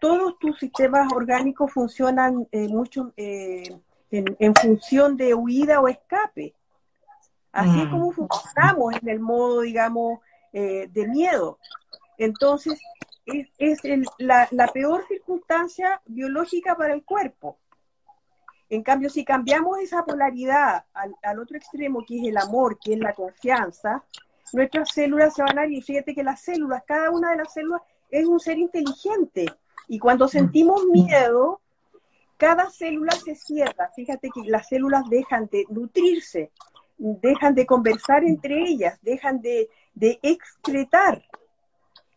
[0.00, 6.54] todos tus sistemas orgánicos funcionan mucho en, en, función de huida o escape.
[7.52, 7.90] Así mm.
[7.90, 10.18] como funcionamos en el modo, digamos,
[10.52, 11.58] de miedo.
[12.18, 12.78] Entonces,
[13.58, 13.80] es,
[14.18, 17.58] la, peor circunstancia biológica para el cuerpo.
[18.70, 23.00] En cambio, si cambiamos esa polaridad al, otro extremo, que es el amor, que es
[23.00, 24.02] la confianza,
[24.52, 25.82] nuestras células se van a ir.
[25.82, 29.46] Fíjate que las células, cada una de las células es un ser inteligente.
[29.88, 31.60] Y cuando sentimos miedo,
[32.36, 33.90] cada célula se cierra.
[33.94, 36.52] Fíjate que las células dejan de nutrirse,
[36.96, 41.22] dejan de conversar entre ellas, dejan de, de excretar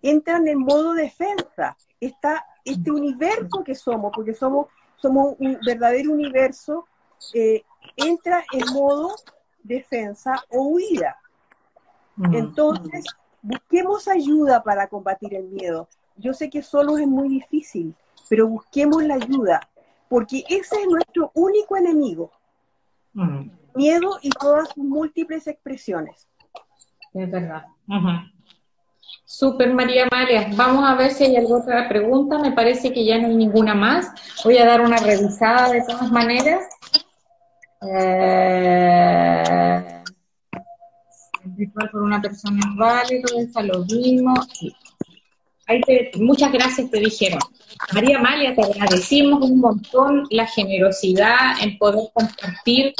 [0.04, 1.76] entran en modo defensa.
[1.99, 4.68] Está este universo que somos, porque somos,
[5.04, 6.88] somos un verdadero universo,
[7.34, 7.62] eh,
[7.97, 9.14] entra en modo
[9.62, 11.18] defensa o huida.
[12.32, 13.04] Entonces,
[13.41, 15.89] busquemos ayuda para combatir el miedo.
[16.16, 17.93] Yo sé que solo es muy difícil,
[18.30, 19.60] pero busquemos la ayuda,
[20.08, 22.32] porque ese es nuestro único enemigo.
[23.76, 26.30] Miedo y todas sus múltiples expresiones.
[27.14, 27.66] Es verdad.
[29.26, 30.47] Super María María.
[30.55, 32.38] Vamos a ver si hay alguna otra pregunta.
[32.39, 34.11] Me parece que ya no hay ninguna más.
[34.43, 36.64] Voy a dar una revisada de todas maneras.
[37.82, 38.43] Eh,
[41.91, 44.47] por una persona es válido, esa lo vimos.
[46.20, 47.39] muchas gracias te dijeron.
[47.93, 52.93] María Amalia, te agradecimos un montón la generosidad en poder compartir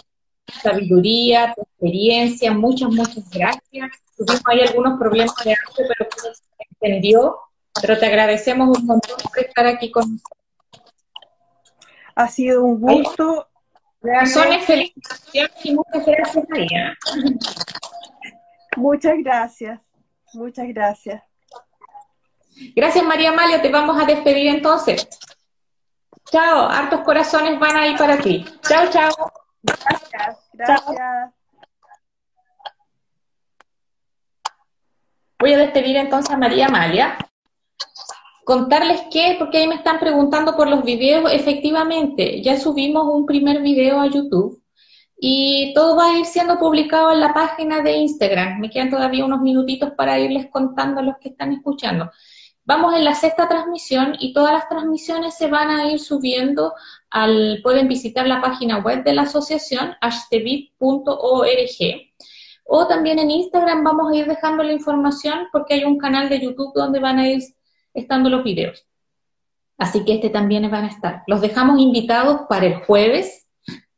[0.62, 2.54] sabiduría, tu experiencia.
[2.54, 6.44] Muchas, muchas gracias tuvimos ahí algunos problemas de audio, pero se
[6.82, 7.38] entendió.
[7.82, 10.44] Pero te agradecemos un montón por estar aquí con nosotros.
[12.16, 13.48] Ha sido un gusto.
[14.02, 16.98] Razones felicitaciones y muchas gracias, María.
[18.76, 19.80] Muchas gracias.
[20.34, 21.24] Muchas gracias.
[22.76, 23.62] Gracias, María Amalia.
[23.62, 25.08] Te vamos a despedir entonces.
[26.32, 26.68] Chao.
[26.70, 28.46] Hartos corazones van a ir para ti.
[28.68, 29.12] Chao, chao.
[29.64, 30.38] Gracias.
[30.54, 31.43] Gracias.
[35.44, 37.18] Voy a despedir entonces a María Amalia.
[38.46, 43.62] Contarles que, porque ahí me están preguntando por los videos, efectivamente, ya subimos un primer
[43.62, 44.64] video a YouTube
[45.20, 48.62] y todo va a ir siendo publicado en la página de Instagram.
[48.62, 52.10] Me quedan todavía unos minutitos para irles contando a los que están escuchando.
[52.64, 56.74] Vamos en la sexta transmisión y todas las transmisiones se van a ir subiendo
[57.10, 62.13] al, pueden visitar la página web de la asociación, htbit.org
[62.64, 66.40] o también en Instagram vamos a ir dejando la información porque hay un canal de
[66.40, 67.42] YouTube donde van a ir
[67.94, 68.86] estando los videos.
[69.78, 71.24] Así que este también van a estar.
[71.28, 73.48] Los dejamos invitados para el jueves,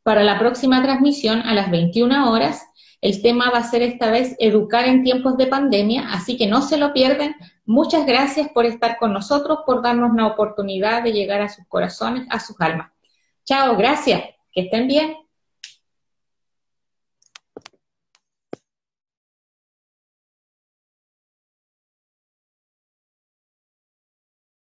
[0.02, 2.66] para la próxima transmisión a las 21 horas.
[3.00, 6.62] El tema va a ser esta vez educar en tiempos de pandemia, así que no
[6.62, 7.36] se lo pierden.
[7.64, 12.26] Muchas gracias por estar con nosotros, por darnos la oportunidad de llegar a sus corazones,
[12.30, 12.90] a sus almas.
[13.44, 14.22] Chao, gracias.
[14.52, 15.25] Que estén bien.